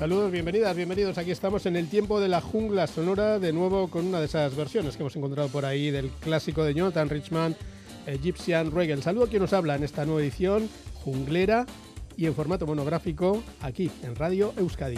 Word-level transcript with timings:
Saludos, 0.00 0.32
bienvenidas, 0.32 0.74
bienvenidos. 0.74 1.18
Aquí 1.18 1.30
estamos 1.30 1.66
en 1.66 1.76
el 1.76 1.86
tiempo 1.90 2.20
de 2.20 2.28
la 2.28 2.40
jungla 2.40 2.86
sonora, 2.86 3.38
de 3.38 3.52
nuevo 3.52 3.90
con 3.90 4.06
una 4.06 4.18
de 4.18 4.24
esas 4.24 4.56
versiones 4.56 4.96
que 4.96 5.02
hemos 5.02 5.14
encontrado 5.14 5.50
por 5.50 5.66
ahí 5.66 5.90
del 5.90 6.08
clásico 6.08 6.64
de 6.64 6.72
Jonathan 6.72 7.10
Richman, 7.10 7.54
Egyptian 8.06 8.70
Reggae. 8.70 9.02
Saludo 9.02 9.24
a 9.24 9.28
quien 9.28 9.42
nos 9.42 9.52
habla 9.52 9.74
en 9.74 9.84
esta 9.84 10.06
nueva 10.06 10.22
edición, 10.22 10.70
junglera 10.94 11.66
y 12.16 12.24
en 12.24 12.34
formato 12.34 12.66
monográfico, 12.66 13.42
aquí 13.60 13.90
en 14.02 14.16
Radio 14.16 14.54
Euskadi. 14.56 14.96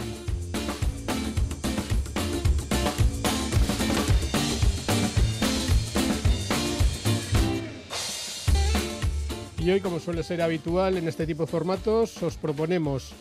Y 9.59 9.69
hoy, 9.69 9.81
como 9.81 9.99
suele 9.99 10.23
ser 10.23 10.41
habitual 10.41 10.95
en 10.95 11.09
este 11.09 11.27
tipo 11.27 11.43
de 11.43 11.51
formatos, 11.51 12.23
os 12.23 12.37
proponemos 12.37 13.13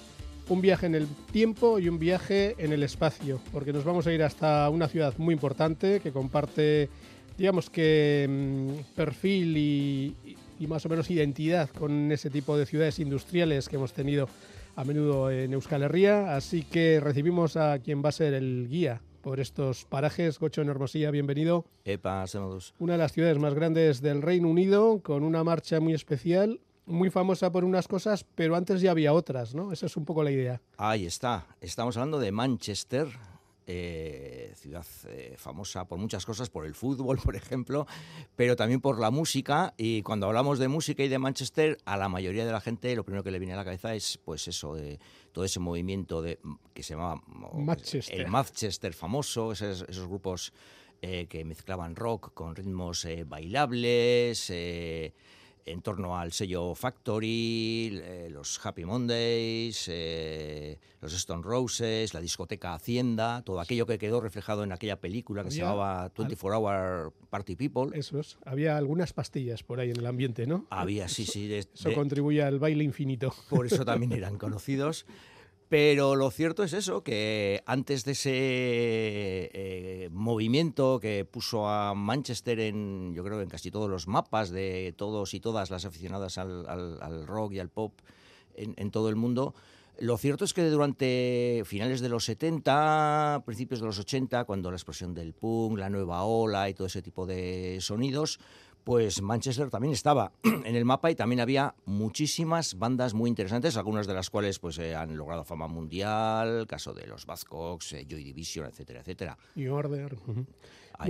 un 0.52 0.60
viaje 0.60 0.86
en 0.86 0.94
el 0.94 1.08
tiempo 1.32 1.78
y 1.78 1.88
un 1.88 1.98
viaje 1.98 2.54
en 2.58 2.72
el 2.72 2.82
espacio, 2.82 3.40
porque 3.52 3.72
nos 3.72 3.84
vamos 3.84 4.06
a 4.06 4.12
ir 4.12 4.22
hasta 4.22 4.68
una 4.68 4.86
ciudad 4.86 5.14
muy 5.16 5.32
importante 5.32 6.00
que 6.00 6.12
comparte, 6.12 6.90
digamos 7.38 7.70
que, 7.70 8.26
mm, 8.28 8.94
perfil 8.94 9.56
y, 9.56 10.16
y 10.60 10.66
más 10.66 10.84
o 10.84 10.90
menos 10.90 11.10
identidad 11.10 11.70
con 11.70 12.12
ese 12.12 12.28
tipo 12.28 12.56
de 12.56 12.66
ciudades 12.66 12.98
industriales 12.98 13.68
que 13.68 13.76
hemos 13.76 13.94
tenido 13.94 14.28
a 14.76 14.84
menudo 14.84 15.30
en 15.30 15.54
Euskal 15.54 15.82
Herria. 15.82 16.36
Así 16.36 16.62
que 16.62 17.00
recibimos 17.00 17.56
a 17.56 17.78
quien 17.78 18.04
va 18.04 18.10
a 18.10 18.12
ser 18.12 18.34
el 18.34 18.68
guía 18.68 19.00
por 19.22 19.40
estos 19.40 19.86
parajes. 19.86 20.38
Gocho 20.38 20.60
en 20.60 20.68
Hermosilla, 20.68 21.10
bienvenido. 21.10 21.64
Epa. 21.84 22.24
Una 22.78 22.92
de 22.92 22.98
las 22.98 23.12
ciudades 23.12 23.38
más 23.38 23.54
grandes 23.54 24.02
del 24.02 24.20
Reino 24.20 24.48
Unido, 24.48 25.00
con 25.02 25.22
una 25.22 25.44
marcha 25.44 25.80
muy 25.80 25.94
especial, 25.94 26.60
muy 26.86 27.10
famosa 27.10 27.50
por 27.52 27.64
unas 27.64 27.88
cosas, 27.88 28.24
pero 28.34 28.56
antes 28.56 28.80
ya 28.80 28.90
había 28.90 29.12
otras, 29.12 29.54
¿no? 29.54 29.72
Esa 29.72 29.86
es 29.86 29.96
un 29.96 30.04
poco 30.04 30.22
la 30.22 30.30
idea. 30.30 30.60
Ahí 30.76 31.06
está. 31.06 31.46
Estamos 31.60 31.96
hablando 31.96 32.18
de 32.18 32.32
Manchester, 32.32 33.08
eh, 33.66 34.52
ciudad 34.56 34.84
eh, 35.06 35.34
famosa 35.38 35.86
por 35.86 35.98
muchas 35.98 36.26
cosas, 36.26 36.50
por 36.50 36.66
el 36.66 36.74
fútbol, 36.74 37.18
por 37.24 37.36
ejemplo, 37.36 37.86
pero 38.34 38.56
también 38.56 38.80
por 38.80 38.98
la 38.98 39.10
música. 39.10 39.74
Y 39.76 40.02
cuando 40.02 40.26
hablamos 40.26 40.58
de 40.58 40.68
música 40.68 41.02
y 41.04 41.08
de 41.08 41.18
Manchester, 41.18 41.78
a 41.84 41.96
la 41.96 42.08
mayoría 42.08 42.44
de 42.44 42.52
la 42.52 42.60
gente 42.60 42.94
lo 42.96 43.04
primero 43.04 43.22
que 43.22 43.30
le 43.30 43.38
viene 43.38 43.54
a 43.54 43.56
la 43.56 43.64
cabeza 43.64 43.94
es, 43.94 44.18
pues 44.18 44.48
eso, 44.48 44.74
de 44.74 44.98
todo 45.32 45.44
ese 45.44 45.60
movimiento 45.60 46.22
de 46.22 46.40
que 46.74 46.82
se 46.82 46.94
llamaba 46.94 47.22
Manchester. 47.54 48.20
el 48.20 48.26
Manchester 48.28 48.92
famoso, 48.92 49.52
esos, 49.52 49.84
esos 49.88 50.06
grupos 50.06 50.52
eh, 51.00 51.26
que 51.28 51.44
mezclaban 51.44 51.96
rock 51.96 52.32
con 52.32 52.54
ritmos 52.54 53.04
eh, 53.04 53.24
bailables. 53.24 54.52
En 55.64 55.80
torno 55.80 56.18
al 56.18 56.32
sello 56.32 56.74
Factory, 56.74 58.00
eh, 58.02 58.28
los 58.32 58.64
Happy 58.66 58.84
Mondays, 58.84 59.86
eh, 59.88 60.78
los 61.00 61.12
Stone 61.14 61.42
Roses, 61.44 62.14
la 62.14 62.20
discoteca 62.20 62.74
Hacienda, 62.74 63.42
todo 63.44 63.60
aquello 63.60 63.86
que 63.86 63.96
quedó 63.96 64.20
reflejado 64.20 64.64
en 64.64 64.72
aquella 64.72 65.00
película 65.00 65.44
que 65.44 65.52
se 65.52 65.60
Había 65.62 65.70
llamaba 65.72 66.12
24 66.16 66.58
Hour 66.58 67.12
Party 67.30 67.54
People. 67.54 67.96
Eso 67.96 68.18
es. 68.18 68.38
Había 68.44 68.76
algunas 68.76 69.12
pastillas 69.12 69.62
por 69.62 69.78
ahí 69.78 69.90
en 69.90 69.98
el 69.98 70.06
ambiente, 70.06 70.46
¿no? 70.48 70.66
Había, 70.70 71.08
sí, 71.08 71.26
sí. 71.26 71.46
de- 71.46 71.58
Eso 71.60 71.90
de- 71.90 71.94
contribuye 71.94 72.42
al 72.42 72.58
baile 72.58 72.82
infinito. 72.82 73.32
por 73.48 73.66
eso 73.66 73.84
también 73.84 74.10
eran 74.12 74.38
conocidos. 74.38 75.06
Pero 75.72 76.16
lo 76.16 76.30
cierto 76.30 76.64
es 76.64 76.74
eso, 76.74 77.02
que 77.02 77.62
antes 77.64 78.04
de 78.04 78.12
ese 78.12 78.30
eh, 78.34 80.08
movimiento 80.12 81.00
que 81.00 81.24
puso 81.24 81.66
a 81.66 81.94
Manchester 81.94 82.60
en, 82.60 83.14
yo 83.14 83.24
creo, 83.24 83.40
en 83.40 83.48
casi 83.48 83.70
todos 83.70 83.88
los 83.88 84.06
mapas 84.06 84.50
de 84.50 84.92
todos 84.98 85.32
y 85.32 85.40
todas 85.40 85.70
las 85.70 85.86
aficionadas 85.86 86.36
al, 86.36 86.68
al- 86.68 87.26
rock 87.26 87.54
y 87.54 87.58
al 87.58 87.70
pop 87.70 87.94
en, 88.54 88.74
en 88.76 88.90
todo 88.90 89.08
el 89.08 89.16
mundo, 89.16 89.54
lo 89.98 90.18
cierto 90.18 90.44
es 90.44 90.52
que 90.52 90.62
durante 90.68 91.62
finales 91.64 92.02
de 92.02 92.10
los 92.10 92.26
70, 92.26 93.42
principios 93.46 93.80
de 93.80 93.86
los 93.86 93.98
80, 93.98 94.44
cuando 94.44 94.70
la 94.70 94.76
explosión 94.76 95.14
del 95.14 95.32
punk, 95.32 95.78
la 95.78 95.88
nueva 95.88 96.22
ola 96.24 96.68
y 96.68 96.74
todo 96.74 96.86
ese 96.86 97.00
tipo 97.00 97.24
de 97.24 97.78
sonidos, 97.80 98.40
pues 98.84 99.22
Manchester 99.22 99.70
también 99.70 99.92
estaba 99.92 100.32
en 100.42 100.76
el 100.76 100.84
mapa 100.84 101.10
y 101.10 101.14
también 101.14 101.40
había 101.40 101.74
muchísimas 101.84 102.78
bandas 102.78 103.14
muy 103.14 103.28
interesantes, 103.28 103.76
algunas 103.76 104.06
de 104.06 104.14
las 104.14 104.30
cuales 104.30 104.58
pues 104.58 104.78
eh, 104.78 104.94
han 104.94 105.16
logrado 105.16 105.44
fama 105.44 105.68
mundial, 105.68 106.66
caso 106.66 106.92
de 106.92 107.06
los 107.06 107.26
Buzzcocks, 107.26 107.92
eh, 107.94 108.06
Joy 108.08 108.24
Division, 108.24 108.66
etcétera, 108.66 109.00
etcétera. 109.00 109.38
Y 109.54 109.66
Order. 109.68 110.16
Muy 110.26 110.46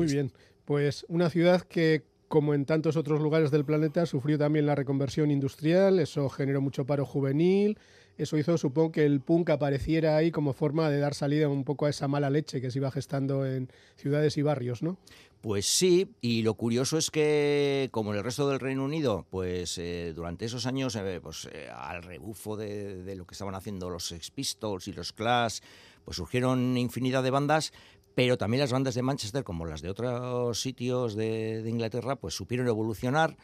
está. 0.06 0.14
bien. 0.14 0.32
Pues 0.64 1.04
una 1.08 1.28
ciudad 1.30 1.62
que, 1.62 2.04
como 2.28 2.54
en 2.54 2.64
tantos 2.64 2.96
otros 2.96 3.20
lugares 3.20 3.50
del 3.50 3.64
planeta, 3.64 4.06
sufrió 4.06 4.38
también 4.38 4.66
la 4.66 4.74
reconversión 4.74 5.30
industrial. 5.30 5.98
Eso 5.98 6.28
generó 6.28 6.60
mucho 6.60 6.86
paro 6.86 7.04
juvenil. 7.04 7.78
Eso 8.18 8.36
hizo, 8.36 8.58
supongo, 8.58 8.92
que 8.92 9.06
el 9.06 9.20
punk 9.20 9.50
apareciera 9.50 10.16
ahí 10.16 10.30
como 10.30 10.52
forma 10.52 10.90
de 10.90 10.98
dar 10.98 11.14
salida 11.14 11.48
un 11.48 11.64
poco 11.64 11.86
a 11.86 11.90
esa 11.90 12.08
mala 12.08 12.30
leche 12.30 12.60
que 12.60 12.70
se 12.70 12.78
iba 12.78 12.90
gestando 12.90 13.46
en 13.46 13.70
ciudades 13.96 14.36
y 14.36 14.42
barrios, 14.42 14.82
¿no? 14.82 14.98
Pues 15.40 15.66
sí, 15.66 16.14
y 16.20 16.42
lo 16.42 16.54
curioso 16.54 16.98
es 16.98 17.10
que, 17.10 17.88
como 17.90 18.12
en 18.12 18.18
el 18.18 18.24
resto 18.24 18.48
del 18.48 18.60
Reino 18.60 18.84
Unido, 18.84 19.26
pues 19.28 19.76
eh, 19.78 20.12
durante 20.14 20.44
esos 20.44 20.66
años, 20.66 20.94
eh, 20.94 21.20
pues 21.20 21.48
eh, 21.52 21.68
al 21.74 22.04
rebufo 22.04 22.56
de, 22.56 23.12
lo 23.16 23.26
que 23.26 23.34
estaban 23.34 23.56
haciendo 23.56 23.90
los 23.90 24.06
Sex 24.06 24.30
Pistols 24.30 24.86
y 24.86 24.92
los 24.92 25.12
Clash, 25.12 25.58
pues 26.04 26.18
surgieron 26.18 26.76
infinidad 26.76 27.24
de 27.24 27.30
bandas, 27.30 27.72
pero 28.14 28.38
también 28.38 28.60
las 28.60 28.72
bandas 28.72 28.94
de 28.94 29.02
Manchester, 29.02 29.42
como 29.42 29.66
las 29.66 29.82
de 29.82 29.90
otros 29.90 30.60
sitios 30.60 31.16
de 31.16 31.64
Inglaterra, 31.66 32.14
pues 32.14 32.34
supieron 32.34 32.68
evolucionar. 32.68 33.36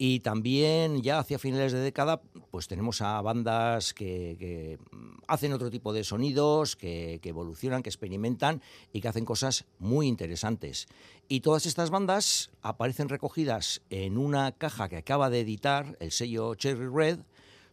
Y 0.00 0.20
también 0.20 1.02
ya 1.02 1.18
hacia 1.18 1.40
finales 1.40 1.72
de 1.72 1.80
década, 1.80 2.22
pues 2.52 2.68
tenemos 2.68 3.02
a 3.02 3.20
bandas 3.20 3.92
que, 3.92 4.78
hacen 5.26 5.52
otro 5.52 5.70
tipo 5.70 5.92
de 5.92 6.04
sonidos, 6.04 6.76
que 6.76 7.20
evolucionan, 7.24 7.82
que 7.82 7.90
experimentan 7.90 8.62
y 8.92 9.00
que 9.00 9.08
hacen 9.08 9.24
cosas 9.24 9.66
muy 9.80 10.06
interesantes. 10.06 10.86
Y 11.26 11.40
todas 11.40 11.66
estas 11.66 11.90
bandas 11.90 12.50
aparecen 12.62 13.08
recogidas 13.08 13.82
en 13.90 14.16
una 14.16 14.52
caja 14.52 14.88
que 14.88 14.96
acaba 14.96 15.30
de 15.30 15.40
editar 15.40 15.96
el 16.00 16.12
sello 16.12 16.54
Cherry 16.54 16.86
Red. 16.86 17.18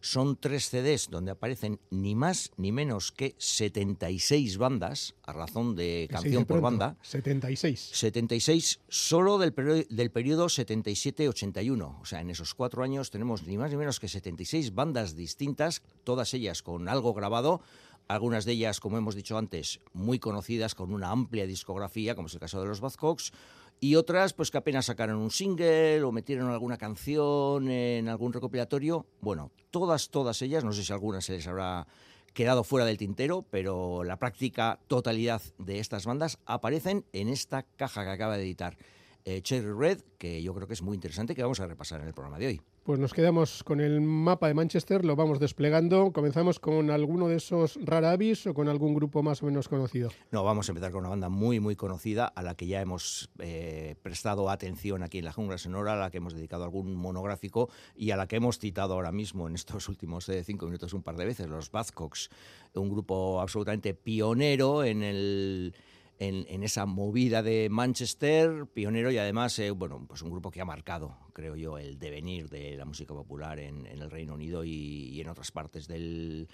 Son 0.06 0.36
tres 0.36 0.70
CDs 0.70 1.10
donde 1.10 1.32
aparecen 1.32 1.80
ni 1.90 2.14
más 2.14 2.52
ni 2.56 2.70
menos 2.70 3.10
que 3.10 3.34
76 3.38 4.56
bandas, 4.56 5.16
a 5.24 5.32
razón 5.32 5.74
de 5.74 6.06
canción 6.08 6.44
por 6.44 6.60
banda. 6.60 6.96
76. 7.02 7.90
76 7.92 8.80
solo 8.88 9.36
del, 9.38 9.52
del 9.90 10.10
periodo 10.12 10.46
77-81. 10.46 12.00
O 12.00 12.04
sea, 12.04 12.20
en 12.20 12.30
esos 12.30 12.54
cuatro 12.54 12.84
años 12.84 13.10
tenemos 13.10 13.42
ni 13.48 13.58
más 13.58 13.72
ni 13.72 13.78
menos 13.78 13.98
que 13.98 14.06
76 14.06 14.76
bandas 14.76 15.16
distintas, 15.16 15.82
todas 16.04 16.32
ellas 16.34 16.62
con 16.62 16.88
algo 16.88 17.12
grabado, 17.12 17.60
algunas 18.06 18.44
de 18.44 18.52
ellas, 18.52 18.78
como 18.78 18.98
hemos 18.98 19.16
dicho 19.16 19.36
antes, 19.36 19.80
muy 19.92 20.20
conocidas, 20.20 20.76
con 20.76 20.92
una 20.92 21.10
amplia 21.10 21.48
discografía, 21.48 22.14
como 22.14 22.28
es 22.28 22.34
el 22.34 22.40
caso 22.40 22.60
de 22.60 22.68
los 22.68 22.78
Buzzcocks, 22.78 23.32
y 23.80 23.94
otras 23.96 24.32
pues 24.32 24.50
que 24.50 24.58
apenas 24.58 24.86
sacaron 24.86 25.16
un 25.16 25.30
single 25.30 26.02
o 26.02 26.12
metieron 26.12 26.50
alguna 26.50 26.78
canción 26.78 27.70
en 27.70 28.08
algún 28.08 28.32
recopilatorio. 28.32 29.06
Bueno, 29.20 29.50
todas, 29.70 30.10
todas 30.10 30.40
ellas, 30.42 30.64
no 30.64 30.72
sé 30.72 30.84
si 30.84 30.92
alguna 30.92 31.20
se 31.20 31.32
les 31.32 31.46
habrá 31.46 31.86
quedado 32.32 32.64
fuera 32.64 32.84
del 32.84 32.98
tintero, 32.98 33.46
pero 33.50 34.04
la 34.04 34.18
práctica 34.18 34.78
totalidad 34.88 35.40
de 35.58 35.78
estas 35.78 36.04
bandas 36.04 36.38
aparecen 36.44 37.04
en 37.12 37.28
esta 37.28 37.62
caja 37.62 38.04
que 38.04 38.10
acaba 38.10 38.36
de 38.36 38.44
editar 38.44 38.76
eh, 39.24 39.40
Cherry 39.42 39.72
Red, 39.72 40.02
que 40.18 40.42
yo 40.42 40.54
creo 40.54 40.68
que 40.68 40.74
es 40.74 40.82
muy 40.82 40.94
interesante, 40.94 41.34
que 41.34 41.42
vamos 41.42 41.60
a 41.60 41.66
repasar 41.66 42.00
en 42.00 42.08
el 42.08 42.14
programa 42.14 42.38
de 42.38 42.46
hoy. 42.46 42.60
Pues 42.86 43.00
nos 43.00 43.12
quedamos 43.12 43.64
con 43.64 43.80
el 43.80 44.00
mapa 44.00 44.46
de 44.46 44.54
Manchester, 44.54 45.04
lo 45.04 45.16
vamos 45.16 45.40
desplegando. 45.40 46.12
Comenzamos 46.12 46.60
con 46.60 46.92
alguno 46.92 47.26
de 47.26 47.38
esos 47.38 47.80
rarabis 47.84 48.46
o 48.46 48.54
con 48.54 48.68
algún 48.68 48.94
grupo 48.94 49.24
más 49.24 49.42
o 49.42 49.46
menos 49.46 49.68
conocido. 49.68 50.12
No, 50.30 50.44
vamos 50.44 50.68
a 50.68 50.70
empezar 50.70 50.92
con 50.92 51.00
una 51.00 51.08
banda 51.08 51.28
muy, 51.28 51.58
muy 51.58 51.74
conocida, 51.74 52.26
a 52.26 52.42
la 52.44 52.54
que 52.54 52.68
ya 52.68 52.80
hemos 52.80 53.28
eh, 53.40 53.96
prestado 54.02 54.48
atención 54.50 55.02
aquí 55.02 55.18
en 55.18 55.24
la 55.24 55.32
Jungla 55.32 55.58
Sonora, 55.58 55.94
a 55.94 55.96
la 55.96 56.10
que 56.12 56.18
hemos 56.18 56.34
dedicado 56.34 56.62
algún 56.62 56.94
monográfico 56.94 57.70
y 57.96 58.12
a 58.12 58.16
la 58.16 58.28
que 58.28 58.36
hemos 58.36 58.60
citado 58.60 58.94
ahora 58.94 59.10
mismo 59.10 59.48
en 59.48 59.56
estos 59.56 59.88
últimos 59.88 60.28
eh, 60.28 60.44
cinco 60.44 60.66
minutos 60.66 60.92
un 60.92 61.02
par 61.02 61.16
de 61.16 61.24
veces, 61.24 61.48
los 61.48 61.72
Buzzcocks, 61.72 62.30
un 62.74 62.88
grupo 62.88 63.40
absolutamente 63.40 63.94
pionero 63.94 64.84
en 64.84 65.02
el 65.02 65.74
en, 66.18 66.46
en 66.48 66.62
esa 66.62 66.86
movida 66.86 67.42
de 67.42 67.68
Manchester, 67.70 68.66
pionero 68.66 69.10
y 69.10 69.18
además, 69.18 69.58
eh, 69.58 69.70
bueno, 69.70 70.04
pues 70.08 70.22
un 70.22 70.30
grupo 70.30 70.50
que 70.50 70.60
ha 70.60 70.64
marcado, 70.64 71.16
creo 71.32 71.56
yo, 71.56 71.78
el 71.78 71.98
devenir 71.98 72.48
de 72.48 72.76
la 72.76 72.84
música 72.84 73.14
popular 73.14 73.58
en, 73.58 73.86
el 73.86 74.10
Reino 74.10 74.34
Unido 74.34 74.64
y, 74.64 75.10
y 75.10 75.20
en 75.20 75.28
otras 75.28 75.52
partes 75.52 75.88
del, 75.88 76.48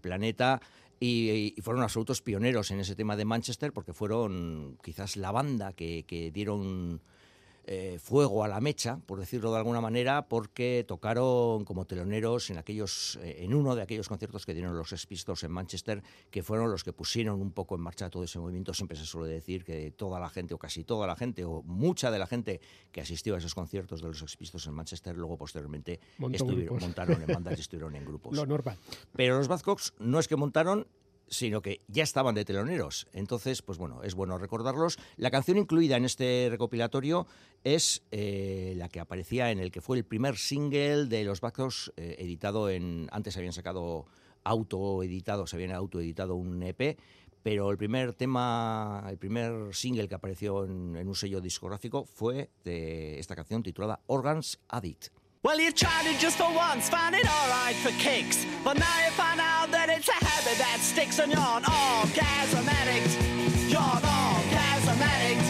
planeta. 0.00 0.60
Y, 0.98 1.54
fueron 1.62 1.82
absolutos 1.82 2.22
pioneros 2.22 2.70
en 2.70 2.80
ese 2.80 2.96
tema 2.96 3.16
de 3.16 3.24
Manchester 3.24 3.72
porque 3.72 3.92
fueron 3.92 4.78
quizás 4.82 5.16
la 5.16 5.30
banda 5.30 5.72
que 5.72 6.30
dieron 6.32 7.00
eh, 7.68 7.98
fuego 8.00 8.44
a 8.44 8.48
la 8.48 8.60
mecha, 8.60 8.98
por 9.06 9.18
decirlo 9.18 9.50
de 9.50 9.58
alguna 9.58 9.80
manera, 9.80 10.28
porque 10.28 10.84
tocaron 10.86 11.64
como 11.64 11.84
teloneros 11.84 12.48
en 12.50 12.58
aquellos, 12.58 13.18
eh, 13.22 13.38
en 13.44 13.54
uno 13.54 13.74
de 13.74 13.82
aquellos 13.82 14.08
conciertos 14.08 14.46
que 14.46 14.54
dieron 14.54 14.76
los 14.76 14.88
Sex 14.90 15.04
Pistols 15.06 15.42
en 15.42 15.50
Manchester, 15.50 16.02
que 16.30 16.42
fueron 16.44 16.70
los 16.70 16.84
que 16.84 16.92
pusieron 16.92 17.40
un 17.40 17.50
poco 17.50 17.74
en 17.74 17.80
marcha 17.80 18.08
todo 18.08 18.22
ese 18.22 18.38
movimiento. 18.38 18.72
Siempre 18.72 18.96
se 18.96 19.04
suele 19.04 19.32
decir 19.32 19.64
que 19.64 19.90
toda 19.90 20.20
la 20.20 20.28
gente, 20.28 20.54
o 20.54 20.58
casi 20.58 20.84
toda 20.84 21.06
la 21.08 21.16
gente, 21.16 21.44
o 21.44 21.62
mucha 21.62 22.10
de 22.12 22.18
la 22.20 22.26
gente 22.28 22.60
que 22.92 23.00
asistió 23.00 23.34
a 23.34 23.38
esos 23.38 23.54
conciertos 23.54 24.00
de 24.00 24.08
los 24.08 24.18
Sex 24.20 24.36
Pistols 24.36 24.66
en 24.68 24.74
Manchester, 24.74 25.16
luego 25.16 25.36
posteriormente 25.36 25.98
estuvieron- 26.32 26.78
montaron 26.80 27.20
en 27.20 27.26
bandas 27.26 27.58
y 27.58 27.62
estuvieron 27.62 27.96
en 27.96 28.04
grupos. 28.06 28.36
Lo 28.36 28.46
normal. 28.46 28.78
Pero 29.16 29.38
los 29.38 29.48
Buzzcocks 29.48 29.92
no 29.98 30.20
es 30.20 30.28
que 30.28 30.36
montaron, 30.36 30.86
sino 31.28 31.62
que 31.62 31.82
ya 31.88 32.02
estaban 32.02 32.34
de 32.34 32.44
teloneros. 32.44 33.06
Entonces, 33.12 33.62
pues 33.62 33.78
bueno, 33.78 34.02
es 34.02 34.14
bueno 34.14 34.38
recordarlos. 34.38 34.98
La 35.16 35.30
canción 35.30 35.58
incluida 35.58 35.96
en 35.96 36.04
este 36.04 36.48
recopilatorio 36.50 37.26
es 37.64 38.02
eh, 38.10 38.74
la 38.76 38.88
que 38.88 39.00
aparecía 39.00 39.50
en 39.50 39.58
el 39.58 39.70
que 39.70 39.80
fue 39.80 39.96
el 39.98 40.04
primer 40.04 40.36
single 40.36 41.06
de 41.06 41.24
los 41.24 41.40
Bacos 41.40 41.92
eh, 41.96 42.16
editado 42.18 42.70
en... 42.70 43.08
Antes 43.10 43.36
habían 43.36 43.52
sacado 43.52 44.06
autoeditado, 44.44 45.46
se 45.46 45.56
habían 45.56 45.72
autoeditado 45.72 46.36
un 46.36 46.62
EP, 46.62 46.96
pero 47.42 47.70
el 47.70 47.76
primer 47.76 48.14
tema, 48.14 49.04
el 49.08 49.18
primer 49.18 49.74
single 49.74 50.08
que 50.08 50.14
apareció 50.14 50.64
en, 50.64 50.96
en 50.96 51.08
un 51.08 51.14
sello 51.14 51.40
discográfico 51.40 52.04
fue 52.04 52.50
de 52.64 53.18
esta 53.18 53.34
canción 53.34 53.62
titulada 53.62 54.00
Organs 54.06 54.60
Addict. 54.68 55.15
Well, 55.46 55.60
you 55.60 55.70
tried 55.70 56.06
it 56.06 56.18
just 56.18 56.38
for 56.38 56.52
once, 56.52 56.88
found 56.88 57.14
it 57.14 57.24
alright 57.24 57.76
for 57.76 57.92
kicks. 58.02 58.44
But 58.64 58.80
now 58.80 58.96
you 59.04 59.12
find 59.12 59.38
out 59.38 59.70
that 59.70 59.88
it's 59.88 60.08
a 60.08 60.18
habit 60.18 60.58
that 60.58 60.80
sticks 60.82 61.20
and 61.20 61.30
you're 61.30 61.38
an 61.38 61.62
orgasm 61.62 62.66
addict. 62.66 63.14
You're 63.70 63.78
an 63.78 64.02
orgasm 64.02 64.98
addict. 64.98 65.46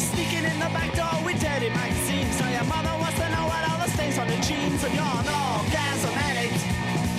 Sneaking 0.00 0.48
in 0.48 0.56
the 0.56 0.72
back 0.72 0.96
door 0.96 1.20
with 1.20 1.36
dirty 1.36 1.68
magazines. 1.68 2.32
So 2.40 2.48
your 2.48 2.64
mother 2.64 2.96
wants 2.96 3.20
to 3.20 3.28
know 3.28 3.44
what 3.44 3.60
all 3.68 3.76
the 3.84 3.92
stains 3.92 4.16
on 4.16 4.24
the 4.24 4.40
jeans. 4.40 4.80
And 4.88 4.94
you're 4.96 5.04
an 5.04 5.28
orgasm 5.28 6.16
addict. 6.16 6.60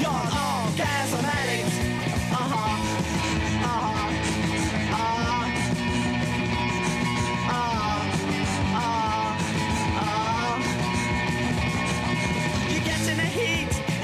You're 0.01 0.09
an 0.09 0.33
orgasm 0.33 1.21
addict. 1.21 1.80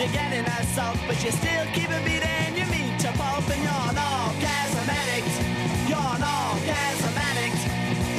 you're 0.07 0.21
getting 0.21 0.45
assault, 0.45 0.97
but 1.07 1.21
you're 1.23 1.31
still 1.31 1.65
keeping 1.73 2.03
me 2.03 2.19
down. 2.19 2.55
You 2.55 2.65
meet 2.67 2.99
to 2.99 3.11
pulp 3.13 3.47
and 3.49 3.61
you're 3.63 3.87
an 3.91 3.97
orgasm 3.97 4.87
addict. 4.87 5.33
You're 5.89 5.97
an 5.99 6.23
orgasm 6.23 7.15
addict. 7.29 7.61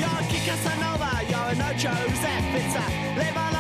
You're 0.01 0.23
Kika 0.31 0.57
Sanova, 0.65 1.13
you're 1.31 1.55
no 1.57 1.69
Ocho 1.69 1.95
Zepita. 2.23 2.85
Live 3.17 3.37
on 3.37 3.58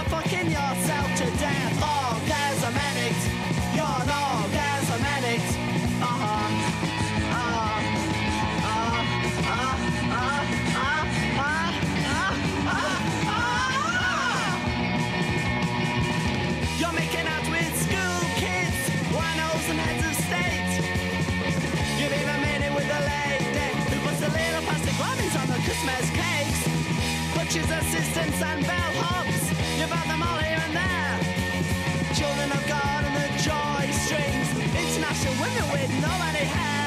Christmas 25.89 26.11
cakes. 26.11 27.35
Butchers, 27.35 27.71
assistants, 27.71 28.43
and 28.43 28.65
bellhops. 28.65 29.49
You've 29.79 29.91
had 29.91 30.11
them 30.11 30.23
all 30.23 30.39
here 30.39 30.61
and 30.67 30.77
there. 30.77 32.15
Children 32.15 32.53
of 32.53 32.67
God 32.69 33.05
and 33.05 33.17
the 33.17 33.29
joy 33.43 33.91
strings. 33.93 34.49
International 34.77 35.35
women 35.35 35.73
with 35.73 35.91
nobody 36.03 36.45
hair. 36.45 36.78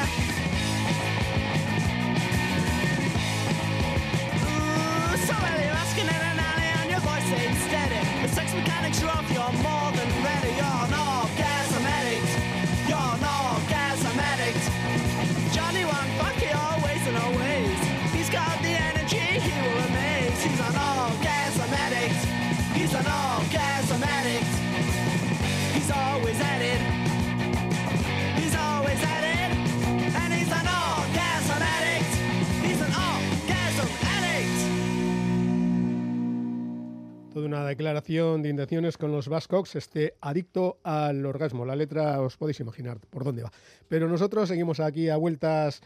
Toda 37.42 37.58
una 37.58 37.66
declaración 37.66 38.44
de 38.44 38.50
intenciones 38.50 39.00
con 39.00 39.12
los 39.12 39.28
Bascox, 39.28 39.76
este 39.76 40.14
adicto 40.22 40.78
al 40.84 41.26
orgasmo. 41.26 41.66
La 41.66 41.76
letra 41.76 42.22
os 42.22 42.38
podéis 42.38 42.60
imaginar 42.60 43.00
por 43.10 43.24
dónde 43.24 43.42
va. 43.42 43.52
Pero 43.88 44.08
nosotros 44.08 44.48
seguimos 44.48 44.80
aquí 44.80 45.10
a 45.10 45.18
vueltas 45.18 45.82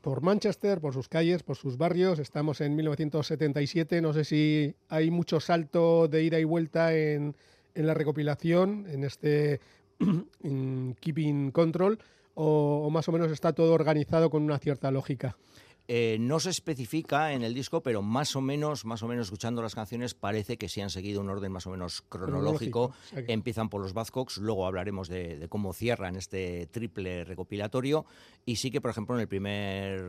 por 0.00 0.22
Manchester, 0.22 0.80
por 0.80 0.94
sus 0.94 1.08
calles, 1.08 1.42
por 1.42 1.56
sus 1.56 1.76
barrios. 1.76 2.20
Estamos 2.20 2.60
en 2.60 2.76
1977. 2.76 4.00
No 4.00 4.12
sé 4.12 4.24
si 4.24 4.76
hay 4.88 5.10
mucho 5.10 5.40
salto 5.40 6.06
de 6.06 6.22
ida 6.22 6.38
y 6.38 6.44
vuelta 6.44 6.94
en, 6.94 7.34
en 7.74 7.86
la 7.88 7.94
recopilación, 7.94 8.86
en 8.88 9.02
este 9.02 9.60
en 10.44 10.94
Keeping 11.00 11.50
Control, 11.50 11.98
o 12.34 12.88
más 12.90 13.08
o 13.08 13.12
menos 13.12 13.32
está 13.32 13.54
todo 13.54 13.72
organizado 13.72 14.30
con 14.30 14.44
una 14.44 14.60
cierta 14.60 14.92
lógica. 14.92 15.36
Eh, 15.86 16.16
no 16.18 16.40
se 16.40 16.48
especifica 16.48 17.32
en 17.32 17.42
el 17.42 17.52
disco, 17.52 17.82
pero 17.82 18.00
más 18.00 18.36
o 18.36 18.40
menos, 18.40 18.86
más 18.86 19.02
o 19.02 19.08
menos 19.08 19.26
escuchando 19.26 19.60
las 19.60 19.74
canciones, 19.74 20.14
parece 20.14 20.56
que 20.56 20.68
sí 20.68 20.80
han 20.80 20.88
seguido 20.88 21.20
un 21.20 21.28
orden 21.28 21.52
más 21.52 21.66
o 21.66 21.70
menos 21.70 22.02
cronológico. 22.08 22.92
Empiezan 23.14 23.68
por 23.68 23.82
los 23.82 23.92
Buzzcocks, 23.92 24.38
luego 24.38 24.66
hablaremos 24.66 25.08
de, 25.08 25.36
de 25.36 25.48
cómo 25.48 25.74
cierran 25.74 26.16
este 26.16 26.66
triple 26.70 27.24
recopilatorio. 27.24 28.06
Y 28.46 28.56
sí 28.56 28.70
que, 28.70 28.80
por 28.80 28.90
ejemplo, 28.90 29.14
en 29.14 29.20
el 29.20 29.28
primer, 29.28 30.06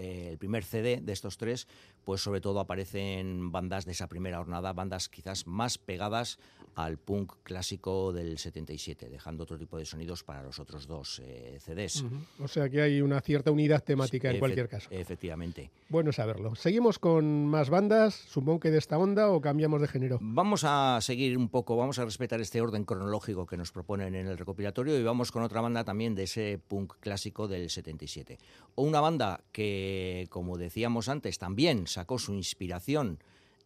eh, 0.00 0.28
el 0.30 0.38
primer 0.38 0.64
CD 0.64 1.00
de 1.02 1.12
estos 1.12 1.36
tres, 1.36 1.68
pues 2.04 2.22
sobre 2.22 2.40
todo 2.40 2.58
aparecen 2.58 3.52
bandas 3.52 3.84
de 3.84 3.92
esa 3.92 4.08
primera 4.08 4.38
jornada, 4.38 4.72
bandas 4.72 5.10
quizás 5.10 5.46
más 5.46 5.76
pegadas 5.76 6.38
al 6.74 6.96
punk 6.96 7.34
clásico 7.42 8.12
del 8.12 8.38
77, 8.38 9.08
dejando 9.10 9.42
otro 9.42 9.58
tipo 9.58 9.76
de 9.76 9.84
sonidos 9.84 10.24
para 10.24 10.42
los 10.42 10.58
otros 10.58 10.86
dos 10.86 11.20
eh, 11.22 11.58
CDs. 11.60 12.04
O 12.38 12.48
sea 12.48 12.68
que 12.70 12.80
hay 12.80 13.02
una 13.02 13.20
cierta 13.20 13.50
unidad 13.50 13.82
temática 13.82 14.30
en 14.30 14.38
cualquier 14.38 14.68
caso. 14.68 14.88
Efectivamente. 14.90 15.70
Bueno 15.88 16.12
saberlo. 16.12 16.54
Seguimos 16.54 16.98
con 16.98 17.46
más 17.46 17.68
bandas, 17.68 18.14
supongo 18.14 18.60
que 18.60 18.70
de 18.70 18.78
esta 18.78 18.96
onda 18.98 19.28
o 19.30 19.40
cambiamos 19.40 19.80
de 19.80 19.88
género. 19.88 20.18
Vamos 20.22 20.64
a 20.64 20.98
seguir 21.02 21.36
un 21.36 21.48
poco, 21.48 21.76
vamos 21.76 21.98
a 21.98 22.04
respetar 22.04 22.40
este 22.40 22.60
orden 22.60 22.84
cronológico 22.84 23.46
que 23.46 23.56
nos 23.56 23.72
proponen 23.72 24.14
en 24.14 24.26
el 24.26 24.38
recopilatorio 24.38 24.98
y 24.98 25.02
vamos 25.02 25.32
con 25.32 25.42
otra 25.42 25.60
banda 25.60 25.84
también 25.84 26.14
de 26.14 26.22
ese 26.22 26.60
punk 26.66 26.94
clásico 27.00 27.48
del 27.48 27.68
77. 27.68 28.38
O 28.76 28.84
una 28.84 29.00
banda 29.00 29.42
que, 29.52 29.89
como 30.30 30.56
decíamos 30.58 31.08
antes, 31.08 31.38
también 31.38 31.86
sacó 31.86 32.18
su 32.18 32.34
inspiración 32.34 33.18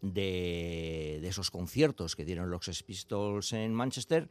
de, 0.03 1.19
de 1.23 1.29
esos 1.29 1.51
conciertos 1.51 2.15
que 2.17 2.25
dieron 2.25 2.51
los 2.51 2.65
Sex 2.67 2.83
Pistols 2.83 3.53
en 3.53 3.73
Manchester, 3.75 4.29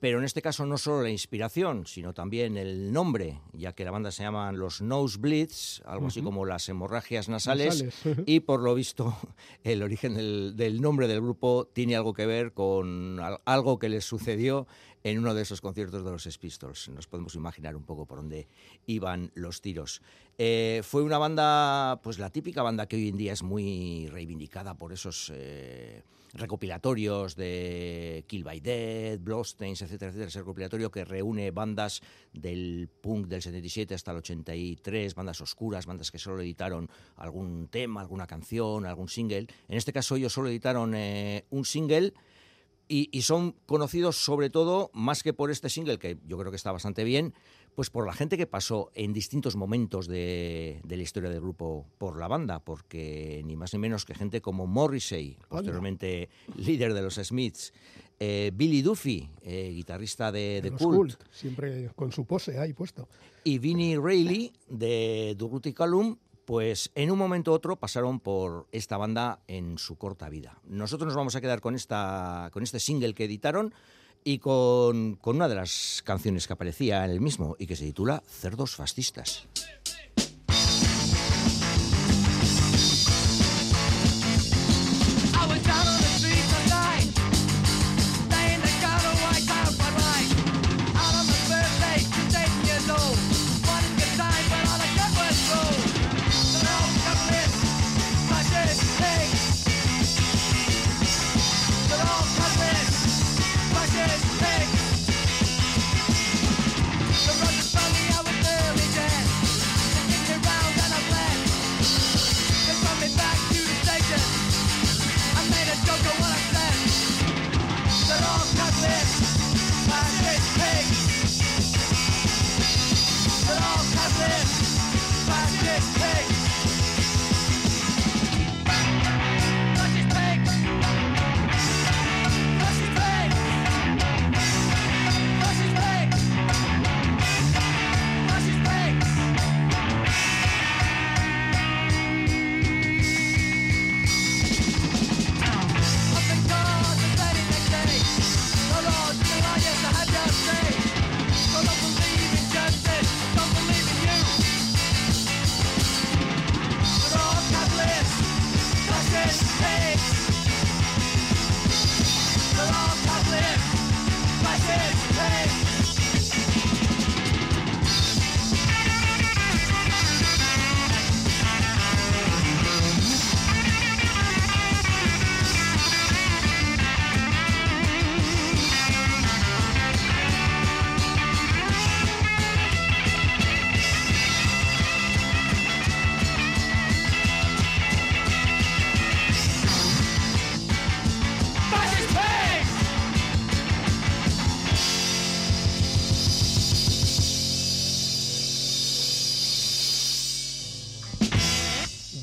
pero 0.00 0.18
en 0.18 0.24
este 0.24 0.40
caso 0.40 0.64
no 0.64 0.78
solo 0.78 1.02
la 1.02 1.10
inspiración, 1.10 1.86
sino 1.86 2.14
también 2.14 2.56
el 2.56 2.90
nombre, 2.90 3.38
ya 3.52 3.74
que 3.74 3.84
la 3.84 3.90
banda 3.90 4.10
se 4.10 4.22
llama 4.22 4.50
los 4.50 4.80
Nosebleeds, 4.80 5.82
algo 5.84 6.06
así 6.06 6.22
como 6.22 6.46
las 6.46 6.66
hemorragias 6.70 7.28
nasales, 7.28 7.84
Nasales. 7.84 8.18
y 8.26 8.40
por 8.40 8.60
lo 8.62 8.74
visto 8.74 9.14
el 9.62 9.82
origen 9.82 10.14
del, 10.14 10.54
del 10.56 10.80
nombre 10.80 11.06
del 11.06 11.20
grupo 11.20 11.68
tiene 11.70 11.96
algo 11.96 12.14
que 12.14 12.24
ver 12.24 12.54
con 12.54 13.20
al- 13.20 13.40
algo 13.44 13.78
que 13.78 13.90
les 13.90 14.06
sucedió 14.06 14.66
en 15.02 15.18
uno 15.18 15.34
de 15.34 15.42
esos 15.42 15.60
conciertos 15.60 16.04
de 16.04 16.10
los 16.10 16.22
Sex 16.22 16.38
Pistols. 16.38 16.88
Nos 16.88 17.06
podemos 17.06 17.34
imaginar 17.34 17.76
un 17.76 17.84
poco 17.84 18.06
por 18.06 18.18
dónde 18.18 18.48
iban 18.86 19.30
los 19.34 19.60
tiros. 19.60 20.02
Eh, 20.38 20.82
fue 20.84 21.02
una 21.02 21.18
banda, 21.18 22.00
pues 22.02 22.18
la 22.18 22.30
típica 22.30 22.62
banda 22.62 22.86
que 22.86 22.96
hoy 22.96 23.08
en 23.08 23.16
día 23.16 23.32
es 23.32 23.42
muy 23.42 24.08
reivindicada 24.08 24.74
por 24.74 24.92
esos 24.92 25.30
eh, 25.34 26.02
recopilatorios 26.32 27.36
de 27.36 28.24
Kill 28.26 28.44
by 28.44 28.60
Dead, 28.60 29.18
Bloodstains, 29.18 29.82
etcétera, 29.82 30.10
etcétera. 30.10 30.28
Ese 30.28 30.38
recopilatorio 30.40 30.90
que 30.90 31.04
reúne 31.04 31.50
bandas 31.50 32.00
del 32.32 32.88
punk 33.00 33.26
del 33.26 33.42
77 33.42 33.94
hasta 33.94 34.12
el 34.12 34.18
83, 34.18 35.14
bandas 35.14 35.40
oscuras, 35.40 35.86
bandas 35.86 36.10
que 36.10 36.18
solo 36.18 36.40
editaron 36.40 36.88
algún 37.16 37.68
tema, 37.68 38.00
alguna 38.00 38.26
canción, 38.26 38.86
algún 38.86 39.08
single. 39.08 39.46
En 39.68 39.76
este 39.76 39.92
caso 39.92 40.16
ellos 40.16 40.32
solo 40.32 40.48
editaron 40.48 40.94
eh, 40.94 41.44
un 41.50 41.64
single 41.64 42.12
y, 42.90 43.08
y 43.16 43.22
son 43.22 43.54
conocidos 43.66 44.16
sobre 44.16 44.50
todo, 44.50 44.90
más 44.92 45.22
que 45.22 45.32
por 45.32 45.52
este 45.52 45.70
single, 45.70 45.98
que 45.98 46.18
yo 46.26 46.36
creo 46.36 46.50
que 46.50 46.56
está 46.56 46.72
bastante 46.72 47.04
bien, 47.04 47.32
pues 47.76 47.88
por 47.88 48.04
la 48.04 48.12
gente 48.12 48.36
que 48.36 48.48
pasó 48.48 48.90
en 48.94 49.12
distintos 49.12 49.54
momentos 49.54 50.08
de, 50.08 50.80
de 50.82 50.96
la 50.96 51.02
historia 51.04 51.30
del 51.30 51.40
grupo 51.40 51.86
por 51.98 52.18
la 52.18 52.26
banda, 52.26 52.58
porque 52.58 53.42
ni 53.46 53.56
más 53.56 53.72
ni 53.72 53.78
menos 53.78 54.04
que 54.04 54.14
gente 54.14 54.40
como 54.40 54.66
Morrissey, 54.66 55.38
posteriormente 55.48 56.28
líder 56.56 56.92
de 56.92 57.02
los 57.02 57.14
Smiths, 57.14 57.72
eh, 58.18 58.50
Billy 58.52 58.82
Duffy, 58.82 59.30
eh, 59.42 59.70
guitarrista 59.72 60.32
de, 60.32 60.60
Los 60.68 60.82
Cult, 60.82 60.96
Cult, 60.96 61.22
siempre 61.30 61.90
con 61.94 62.10
su 62.10 62.24
pose 62.24 62.58
ahí 62.58 62.72
puesto. 62.72 63.08
y 63.44 63.58
Vinnie 63.58 63.98
Reilly 63.98 64.52
de 64.68 65.34
Durruti 65.38 65.72
Calum, 65.72 66.16
pues 66.50 66.90
en 66.96 67.12
un 67.12 67.18
momento 67.18 67.52
u 67.52 67.54
otro 67.54 67.76
pasaron 67.76 68.18
por 68.18 68.66
esta 68.72 68.96
banda 68.96 69.38
en 69.46 69.78
su 69.78 69.94
corta 69.94 70.28
vida. 70.28 70.58
Nosotros 70.64 71.06
nos 71.06 71.14
vamos 71.14 71.36
a 71.36 71.40
quedar 71.40 71.60
con, 71.60 71.76
esta, 71.76 72.50
con 72.52 72.64
este 72.64 72.80
single 72.80 73.14
que 73.14 73.26
editaron 73.26 73.72
y 74.24 74.40
con, 74.40 75.14
con 75.14 75.36
una 75.36 75.46
de 75.46 75.54
las 75.54 76.02
canciones 76.04 76.48
que 76.48 76.52
aparecía 76.52 77.04
en 77.04 77.12
el 77.12 77.20
mismo 77.20 77.54
y 77.56 77.68
que 77.68 77.76
se 77.76 77.84
titula 77.84 78.24
Cerdos 78.26 78.74
Fascistas. 78.74 79.46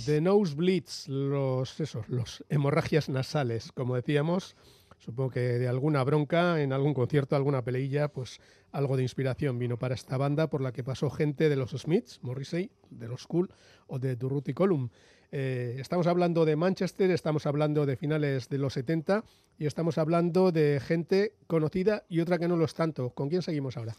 The 0.08 0.22
nosebleeds, 0.22 1.10
los, 1.10 1.82
esos, 1.82 2.08
los 2.08 2.42
hemorragias 2.48 3.10
nasales, 3.10 3.74
como 3.74 3.98
decíamos, 3.98 4.56
supongo 5.00 5.32
que 5.32 5.42
de 5.42 5.68
alguna 5.68 6.02
bronca, 6.06 6.62
en 6.62 6.72
algún 6.72 6.94
concierto, 6.94 7.36
alguna 7.36 7.62
peleilla, 7.62 8.08
pues 8.08 8.40
algo 8.72 8.96
de 8.96 9.04
inspiración 9.04 9.60
vino 9.60 9.78
para 9.78 9.96
esta 9.96 10.16
banda 10.16 10.50
por 10.50 10.62
la 10.62 10.72
que 10.72 10.82
pasó 10.82 11.10
gente 11.10 11.50
de 11.50 11.58
los 11.58 11.72
Smiths, 11.72 12.24
Morrissey, 12.24 12.72
de 12.90 13.10
los 13.10 13.28
Cool 13.28 13.50
o 13.88 14.00
de 14.00 14.16
Durruti 14.16 14.54
Column. 14.54 14.92
Eh, 15.34 15.76
estamos 15.78 16.08
hablando 16.08 16.46
de 16.46 16.56
Manchester, 16.56 17.12
estamos 17.12 17.46
hablando 17.46 17.86
de 17.86 17.98
finales 17.98 18.48
de 18.48 18.60
los 18.60 18.76
70 18.76 19.26
y 19.60 19.66
estamos 19.66 19.98
hablando 19.98 20.54
de 20.54 20.80
gente 20.80 21.34
conocida 21.48 22.06
y 22.08 22.22
otra 22.22 22.40
que 22.40 22.48
no 22.48 22.56
lo 22.56 22.64
es 22.64 22.76
tanto. 22.76 23.10
¿Con 23.10 23.28
quién 23.28 23.42
seguimos 23.42 23.76
ahora? 23.76 23.94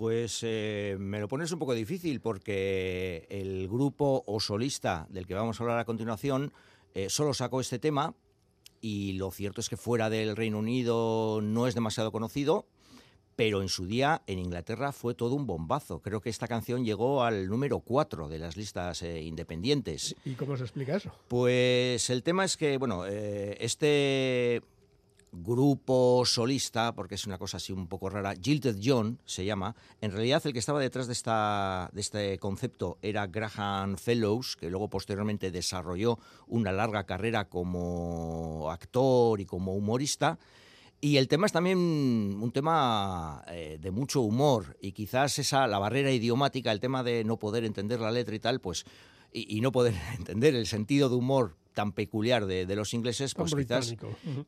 Pues 0.00 0.40
eh, 0.44 0.96
me 0.98 1.20
lo 1.20 1.28
pones 1.28 1.52
un 1.52 1.58
poco 1.58 1.74
difícil 1.74 2.22
porque 2.22 3.26
el 3.28 3.68
grupo 3.68 4.24
o 4.26 4.40
solista 4.40 5.06
del 5.10 5.26
que 5.26 5.34
vamos 5.34 5.60
a 5.60 5.62
hablar 5.62 5.78
a 5.78 5.84
continuación 5.84 6.54
eh, 6.94 7.10
solo 7.10 7.34
sacó 7.34 7.60
este 7.60 7.78
tema 7.78 8.14
y 8.80 9.12
lo 9.18 9.30
cierto 9.30 9.60
es 9.60 9.68
que 9.68 9.76
fuera 9.76 10.08
del 10.08 10.36
Reino 10.36 10.58
Unido 10.58 11.42
no 11.42 11.66
es 11.66 11.74
demasiado 11.74 12.12
conocido, 12.12 12.66
pero 13.36 13.60
en 13.60 13.68
su 13.68 13.84
día 13.84 14.22
en 14.26 14.38
Inglaterra 14.38 14.92
fue 14.92 15.14
todo 15.14 15.34
un 15.34 15.46
bombazo. 15.46 16.00
Creo 16.00 16.22
que 16.22 16.30
esta 16.30 16.48
canción 16.48 16.82
llegó 16.82 17.22
al 17.22 17.48
número 17.48 17.80
4 17.80 18.28
de 18.28 18.38
las 18.38 18.56
listas 18.56 19.02
eh, 19.02 19.20
independientes. 19.20 20.16
¿Y 20.24 20.32
cómo 20.32 20.56
se 20.56 20.62
explica 20.62 20.96
eso? 20.96 21.12
Pues 21.28 22.08
el 22.08 22.22
tema 22.22 22.46
es 22.46 22.56
que, 22.56 22.78
bueno, 22.78 23.04
este 23.04 24.62
grupo 25.32 26.24
solista, 26.26 26.94
porque 26.94 27.14
es 27.14 27.26
una 27.26 27.38
cosa 27.38 27.58
así 27.58 27.72
un 27.72 27.86
poco 27.86 28.10
rara, 28.10 28.34
Jilted 28.40 28.78
John 28.82 29.20
se 29.24 29.44
llama, 29.44 29.76
en 30.00 30.12
realidad 30.12 30.42
el 30.44 30.52
que 30.52 30.58
estaba 30.58 30.80
detrás 30.80 31.06
de, 31.06 31.12
esta, 31.12 31.90
de 31.92 32.00
este 32.00 32.38
concepto 32.38 32.98
era 33.02 33.26
Graham 33.26 33.96
Fellows, 33.96 34.56
que 34.56 34.70
luego 34.70 34.88
posteriormente 34.88 35.50
desarrolló 35.50 36.18
una 36.46 36.72
larga 36.72 37.04
carrera 37.04 37.48
como 37.48 38.70
actor 38.70 39.40
y 39.40 39.46
como 39.46 39.74
humorista. 39.74 40.38
Y 41.02 41.16
el 41.16 41.28
tema 41.28 41.46
es 41.46 41.52
también 41.52 41.78
un 41.78 42.52
tema 42.52 43.42
eh, 43.48 43.78
de 43.80 43.90
mucho 43.90 44.20
humor 44.20 44.76
y 44.82 44.92
quizás 44.92 45.38
esa 45.38 45.66
la 45.66 45.78
barrera 45.78 46.10
idiomática, 46.10 46.72
el 46.72 46.80
tema 46.80 47.02
de 47.02 47.24
no 47.24 47.38
poder 47.38 47.64
entender 47.64 48.00
la 48.00 48.10
letra 48.10 48.34
y 48.34 48.40
tal, 48.40 48.60
pues 48.60 48.84
y 49.32 49.60
no 49.60 49.72
poder 49.72 49.94
entender 50.18 50.54
el 50.54 50.66
sentido 50.66 51.08
de 51.08 51.14
humor 51.14 51.56
tan 51.74 51.92
peculiar 51.92 52.46
de, 52.46 52.66
de 52.66 52.76
los 52.76 52.94
ingleses, 52.94 53.34
pues 53.34 53.54
quizás, 53.54 53.94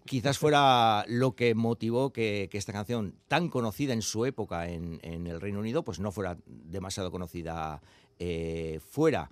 quizás 0.05 0.39
fuera 0.39 1.05
lo 1.09 1.35
que 1.35 1.55
motivó 1.55 2.13
que, 2.13 2.49
que 2.51 2.59
esta 2.59 2.73
canción, 2.73 3.15
tan 3.29 3.49
conocida 3.49 3.93
en 3.93 4.03
su 4.03 4.25
época 4.27 4.69
en, 4.69 5.01
en 5.03 5.27
el 5.27 5.41
Reino 5.41 5.61
Unido, 5.61 5.83
pues 5.83 6.01
no 6.01 6.13
fuera 6.13 6.37
demasiado 6.47 7.11
conocida 7.11 7.81
eh, 8.19 8.81
fuera. 8.89 9.31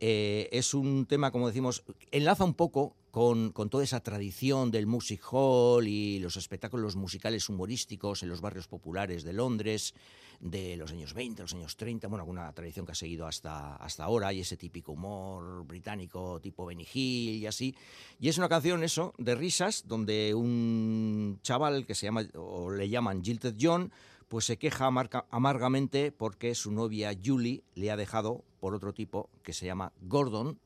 Eh, 0.00 0.48
es 0.50 0.74
un 0.74 1.06
tema, 1.06 1.30
como 1.30 1.46
decimos, 1.46 1.84
enlaza 2.10 2.44
un 2.44 2.54
poco 2.54 2.96
con, 3.12 3.52
con 3.52 3.70
toda 3.70 3.84
esa 3.84 4.00
tradición 4.00 4.70
del 4.70 4.86
music 4.86 5.22
hall 5.30 5.86
y 5.86 6.18
los 6.18 6.36
espectáculos 6.36 6.96
musicales 6.96 7.48
humorísticos 7.48 8.22
en 8.22 8.28
los 8.28 8.40
barrios 8.40 8.66
populares 8.66 9.22
de 9.22 9.32
Londres 9.32 9.94
de 10.42 10.76
los 10.76 10.90
años 10.90 11.14
20, 11.14 11.40
los 11.42 11.54
años 11.54 11.76
30, 11.76 12.08
bueno, 12.08 12.22
alguna 12.24 12.52
tradición 12.52 12.84
que 12.84 12.90
ha 12.92 12.96
seguido 12.96 13.28
hasta, 13.28 13.76
hasta 13.76 14.02
ahora, 14.02 14.32
y 14.32 14.40
ese 14.40 14.56
típico 14.56 14.90
humor 14.92 15.64
británico 15.64 16.40
tipo 16.40 16.66
Benny 16.66 16.84
Hill 16.92 17.36
y 17.36 17.46
así. 17.46 17.76
Y 18.18 18.28
es 18.28 18.38
una 18.38 18.48
canción, 18.48 18.82
eso, 18.82 19.14
de 19.18 19.36
risas, 19.36 19.84
donde 19.86 20.34
un 20.34 21.38
chaval 21.42 21.86
que 21.86 21.94
se 21.94 22.06
llama, 22.06 22.24
o 22.34 22.72
le 22.72 22.88
llaman 22.88 23.22
Jilted 23.22 23.54
John, 23.60 23.92
pues 24.28 24.44
se 24.44 24.56
queja 24.56 24.88
amarga- 24.88 25.26
amargamente 25.30 26.10
porque 26.10 26.56
su 26.56 26.72
novia 26.72 27.16
Julie 27.24 27.62
le 27.76 27.92
ha 27.92 27.96
dejado 27.96 28.42
por 28.58 28.74
otro 28.74 28.92
tipo 28.92 29.30
que 29.44 29.52
se 29.52 29.66
llama 29.66 29.92
Gordon. 30.02 30.58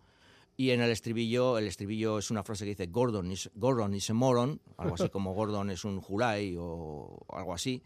Y 0.57 0.71
en 0.71 0.81
el 0.81 0.91
estribillo, 0.91 1.59
el 1.59 1.67
estribillo 1.67 2.19
es 2.19 2.31
una 2.31 2.43
frase 2.43 2.65
que 2.65 2.71
dice 2.71 2.87
Gordon 2.87 3.31
is, 3.31 3.51
Gordon 3.55 3.95
is 3.95 4.09
a 4.09 4.15
moron, 4.15 4.59
algo 4.79 4.95
así 4.95 5.09
como 5.11 5.35
Gordon 5.35 5.69
es 5.69 5.85
un 5.85 6.01
Julai 6.01 6.57
o 6.59 7.19
algo 7.29 7.53
así 7.53 7.83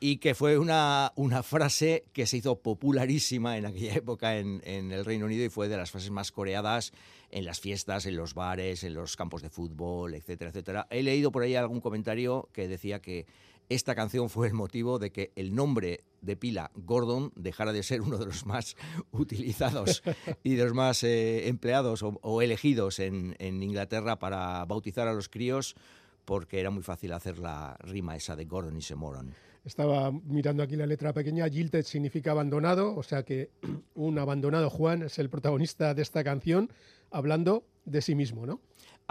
y 0.00 0.16
que 0.16 0.34
fue 0.34 0.58
una, 0.58 1.12
una 1.14 1.42
frase 1.42 2.06
que 2.14 2.26
se 2.26 2.38
hizo 2.38 2.58
popularísima 2.60 3.58
en 3.58 3.66
aquella 3.66 3.94
época 3.94 4.38
en, 4.38 4.62
en 4.64 4.90
el 4.90 5.04
Reino 5.04 5.26
Unido 5.26 5.44
y 5.44 5.50
fue 5.50 5.68
de 5.68 5.76
las 5.76 5.90
frases 5.90 6.10
más 6.10 6.32
coreadas 6.32 6.92
en 7.30 7.44
las 7.44 7.60
fiestas, 7.60 8.06
en 8.06 8.16
los 8.16 8.34
bares, 8.34 8.82
en 8.82 8.94
los 8.94 9.16
campos 9.16 9.42
de 9.42 9.50
fútbol, 9.50 10.14
etcétera, 10.14 10.50
etcétera. 10.50 10.86
He 10.90 11.02
leído 11.02 11.30
por 11.30 11.42
ahí 11.42 11.54
algún 11.54 11.80
comentario 11.80 12.48
que 12.52 12.66
decía 12.66 13.00
que 13.00 13.26
esta 13.68 13.94
canción 13.94 14.30
fue 14.30 14.48
el 14.48 14.54
motivo 14.54 14.98
de 14.98 15.12
que 15.12 15.32
el 15.36 15.54
nombre 15.54 16.00
de 16.22 16.36
pila 16.36 16.72
Gordon 16.74 17.32
dejara 17.36 17.72
de 17.72 17.82
ser 17.82 18.00
uno 18.00 18.18
de 18.18 18.26
los 18.26 18.46
más 18.46 18.76
utilizados 19.12 20.02
y 20.42 20.54
de 20.54 20.64
los 20.64 20.74
más 20.74 21.04
eh, 21.04 21.46
empleados 21.48 22.02
o, 22.02 22.18
o 22.22 22.42
elegidos 22.42 22.98
en, 22.98 23.36
en 23.38 23.62
Inglaterra 23.62 24.18
para 24.18 24.64
bautizar 24.64 25.06
a 25.06 25.12
los 25.12 25.28
críos 25.28 25.76
porque 26.24 26.58
era 26.58 26.70
muy 26.70 26.82
fácil 26.82 27.12
hacer 27.12 27.38
la 27.38 27.76
rima 27.80 28.16
esa 28.16 28.34
de 28.34 28.44
Gordon 28.44 28.76
y 28.76 28.82
Semoron. 28.82 29.34
Estaba 29.64 30.10
mirando 30.10 30.62
aquí 30.62 30.76
la 30.76 30.86
letra 30.86 31.12
pequeña. 31.12 31.48
Jilted 31.48 31.84
significa 31.84 32.30
abandonado, 32.30 32.96
o 32.96 33.02
sea 33.02 33.24
que 33.24 33.50
un 33.94 34.18
abandonado 34.18 34.70
Juan 34.70 35.02
es 35.02 35.18
el 35.18 35.30
protagonista 35.30 35.94
de 35.94 36.02
esta 36.02 36.24
canción, 36.24 36.70
hablando 37.10 37.64
de 37.84 38.02
sí 38.02 38.14
mismo, 38.14 38.46
¿no? 38.46 38.60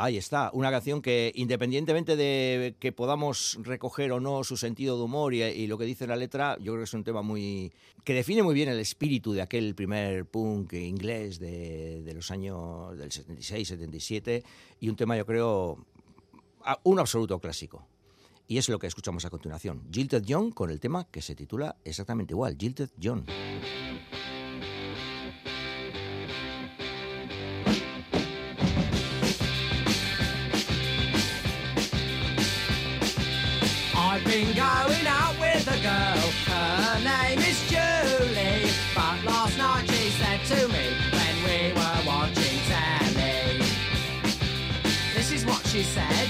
Ahí 0.01 0.15
está, 0.15 0.49
una 0.53 0.71
canción 0.71 1.01
que 1.01 1.33
independientemente 1.35 2.15
de 2.15 2.73
que 2.79 2.93
podamos 2.93 3.59
recoger 3.63 4.13
o 4.13 4.21
no 4.21 4.45
su 4.45 4.55
sentido 4.55 4.95
de 4.95 5.03
humor 5.03 5.33
y, 5.33 5.67
lo 5.67 5.77
que 5.77 5.83
dice 5.83 6.07
la 6.07 6.15
letra, 6.15 6.55
yo 6.59 6.71
creo 6.71 6.77
que 6.77 6.83
es 6.85 6.93
un 6.93 7.03
tema 7.03 7.21
muy 7.21 7.73
que 8.05 8.13
define 8.13 8.41
muy 8.41 8.55
bien 8.55 8.69
el 8.69 8.79
espíritu 8.79 9.33
de 9.33 9.41
aquel 9.41 9.75
primer 9.75 10.25
punk 10.25 10.71
inglés 10.71 11.37
de, 11.37 12.01
de 12.01 12.13
los 12.13 12.31
años 12.31 12.97
del 12.97 13.11
76, 13.11 13.67
77 13.67 14.43
y 14.79 14.87
un 14.87 14.95
tema 14.95 15.17
yo 15.17 15.25
creo 15.25 15.85
un 16.83 16.99
absoluto 16.99 17.37
clásico. 17.39 17.85
Y 18.51 18.57
es 18.57 18.67
lo 18.67 18.79
que 18.79 18.87
escuchamos 18.87 19.23
a 19.25 19.29
continuación. 19.29 19.83
Jilted 19.91 20.23
John 20.27 20.49
con 20.49 20.71
el 20.71 20.79
tema 20.79 21.05
que 21.11 21.21
se 21.21 21.35
titula 21.35 21.75
exactamente 21.85 22.33
igual, 22.33 22.57
Jilted 22.57 22.89
John. 22.99 23.23
I've 33.95 34.25
been 34.25 34.47
going 34.55 35.05
out 35.05 35.39
with 35.39 35.67
a 35.67 35.77
girl, 35.83 36.31
her 36.47 37.03
name 37.03 37.37
is 37.37 37.61
Julie. 37.69 38.67
But 38.95 39.23
last 39.25 39.59
night 39.59 39.87
she 39.91 40.09
said 40.09 40.43
to 40.47 40.67
me 40.69 40.89
when 41.13 41.35
we 41.45 41.73
were 41.73 42.01
watching 42.03 42.59
telly, 42.67 43.59
this 45.13 45.31
is 45.31 45.45
what 45.45 45.63
she 45.67 45.83
said. 45.83 46.28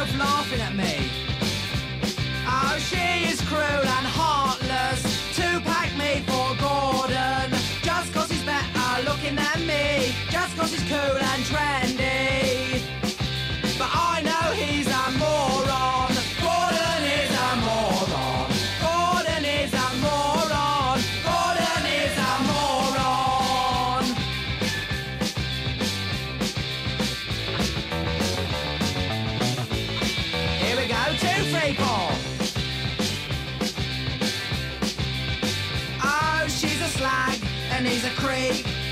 Both 0.00 0.18
laughing 0.18 0.60
at 0.60 0.74
me. 0.74 1.10
Oh, 2.46 2.76
she 2.78 3.28
is 3.30 3.40
cruel 3.42 3.84
and 3.96 4.06
heartless 4.18 5.02
to 5.36 5.60
pack 5.60 5.90
me 5.98 6.22
for 6.26 6.48
Gordon. 6.56 7.50
Just 7.82 8.12
cause 8.14 8.30
he's 8.30 8.42
better 8.44 9.02
looking 9.04 9.36
than 9.36 9.66
me. 9.66 10.14
Just 10.30 10.56
cause 10.56 10.72
he's 10.72 10.88
cool 10.88 11.16
and 11.32 11.42
trendy. 11.44 11.99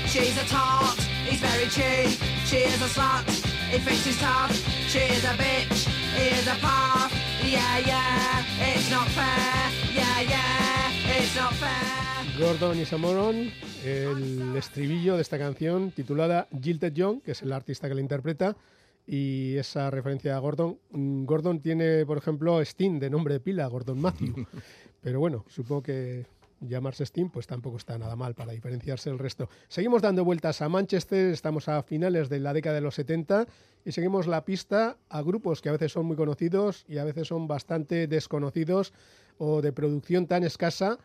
She's 0.09 0.35
a 0.41 0.45
tart, 0.45 0.97
he's 1.27 1.39
very 1.39 1.67
cheap. 1.69 2.09
She 2.45 2.57
is 2.65 2.81
a 2.81 2.89
slut, 2.89 3.29
he 3.69 3.77
thinks 3.77 4.05
he's 4.05 4.19
tough. 4.19 4.51
She 4.89 4.97
is 4.99 5.23
a 5.23 5.37
bitch, 5.37 5.85
he 6.17 6.29
is 6.33 6.47
a 6.47 6.55
puff. 6.55 7.13
Yeah, 7.45 7.77
yeah, 7.77 8.43
it's 8.59 8.89
not 8.89 9.07
fair. 9.09 9.69
Yeah, 9.93 10.21
yeah, 10.21 11.15
it's 11.15 11.35
not 11.35 11.53
fair. 11.53 12.09
Gordon 12.39 12.79
y 12.79 12.85
Samoron, 12.85 13.51
el 13.85 14.57
estribillo 14.57 15.15
de 15.15 15.21
esta 15.21 15.37
canción 15.37 15.91
titulada 15.91 16.47
Jilted 16.59 16.93
John, 16.97 17.21
que 17.21 17.33
es 17.33 17.43
el 17.43 17.53
artista 17.53 17.87
que 17.87 17.93
la 17.93 18.01
interpreta, 18.01 18.57
y 19.05 19.57
esa 19.57 19.91
referencia 19.91 20.35
a 20.35 20.39
Gordon. 20.39 20.79
Mm, 20.89 21.25
Gordon 21.25 21.59
tiene, 21.59 22.03
por 22.07 22.17
ejemplo, 22.17 22.59
Sting 22.61 22.99
de 22.99 23.11
nombre 23.11 23.35
de 23.35 23.41
pila, 23.41 23.67
Gordon 23.67 24.01
Matthew. 24.01 24.47
Pero 25.01 25.19
bueno, 25.19 25.45
supongo 25.49 25.83
que 25.83 26.25
llamarse 26.61 27.05
Steam, 27.05 27.29
pues 27.29 27.47
tampoco 27.47 27.77
está 27.77 27.97
nada 27.97 28.15
mal 28.15 28.35
para 28.35 28.51
diferenciarse 28.51 29.09
del 29.09 29.19
resto. 29.19 29.49
Seguimos 29.67 30.01
dando 30.01 30.25
vueltas 30.25 30.61
a 30.61 30.69
Manchester, 30.69 31.31
estamos 31.31 31.67
a 31.67 31.81
finales 31.83 32.29
de 32.29 32.39
la 32.39 32.53
década 32.53 32.75
de 32.75 32.81
los 32.81 32.95
70 32.95 33.47
y 33.85 33.91
seguimos 33.91 34.27
la 34.27 34.45
pista 34.45 34.97
a 35.09 35.21
grupos 35.21 35.61
que 35.61 35.69
a 35.69 35.73
veces 35.73 35.91
son 35.91 36.05
muy 36.05 36.15
conocidos 36.15 36.85
y 36.87 36.97
a 36.97 37.03
veces 37.03 37.27
son 37.27 37.47
bastante 37.47 38.07
desconocidos 38.07 38.93
o 39.37 39.61
de 39.61 39.71
producción 39.71 40.27
tan 40.27 40.43
escasa 40.43 40.99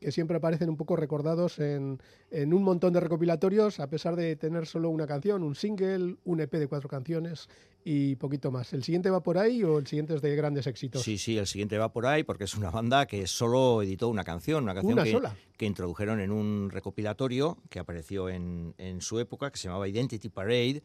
que 0.00 0.12
siempre 0.12 0.38
aparecen 0.38 0.70
un 0.70 0.76
poco 0.76 0.96
recordados 0.96 1.58
en, 1.58 2.00
en, 2.30 2.54
un 2.54 2.62
montón 2.62 2.94
de 2.94 3.00
recopilatorios, 3.00 3.80
a 3.80 3.88
pesar 3.88 4.16
de 4.16 4.34
tener 4.34 4.66
solo 4.66 4.88
una 4.88 5.06
canción, 5.06 5.42
un 5.42 5.54
single, 5.54 6.16
un 6.24 6.40
EP 6.40 6.52
de 6.54 6.66
cuatro 6.66 6.88
canciones 6.88 7.48
y 7.84 8.16
poquito 8.16 8.50
más. 8.50 8.72
¿El 8.72 8.82
siguiente 8.82 9.10
va 9.10 9.22
por 9.22 9.36
ahí 9.36 9.62
o 9.62 9.78
el 9.78 9.86
siguiente 9.86 10.14
es 10.14 10.22
de 10.22 10.34
grandes 10.34 10.66
éxitos? 10.66 11.02
Sí, 11.02 11.18
sí, 11.18 11.36
el 11.36 11.46
siguiente 11.46 11.76
va 11.76 11.92
por 11.92 12.06
ahí 12.06 12.22
porque 12.22 12.44
es 12.44 12.54
una 12.54 12.70
banda 12.70 13.06
que 13.06 13.26
solo 13.26 13.82
editó 13.82 14.08
una 14.08 14.24
canción, 14.24 14.64
una 14.64 14.74
canción 14.74 14.94
¿Una 14.94 15.04
que, 15.04 15.12
sola? 15.12 15.36
que 15.58 15.66
introdujeron 15.66 16.20
en 16.20 16.30
un 16.30 16.70
recopilatorio 16.70 17.58
que 17.68 17.78
apareció 17.78 18.30
en, 18.30 18.74
en 18.78 19.02
su 19.02 19.18
época, 19.18 19.50
que 19.50 19.58
se 19.58 19.68
llamaba 19.68 19.86
Identity 19.86 20.30
Parade. 20.30 20.82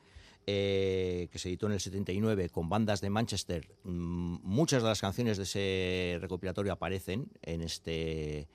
Eh, 0.48 1.28
que 1.32 1.40
se 1.40 1.50
editó 1.50 1.66
en 1.66 1.72
el 1.72 1.80
79 1.80 2.50
con 2.50 2.70
bandas 2.70 3.02
de 3.02 3.10
Manchester. 3.10 3.68
Mm, 3.84 4.38
muchas 4.44 4.84
de 4.84 4.90
las 4.90 5.02
canciones 5.02 5.38
de 5.38 5.44
ese 5.44 6.20
recopilatorio 6.22 6.72
aparecen 6.72 7.32
en 7.42 7.64
este, 7.64 8.48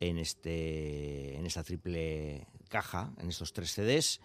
en, 0.00 0.18
este, 0.18 1.36
en 1.36 1.46
esta 1.46 1.62
triple 1.62 2.46
caja, 2.68 3.12
en 3.18 3.28
estos 3.28 3.52
tres 3.52 3.72
CDs. 3.72 4.20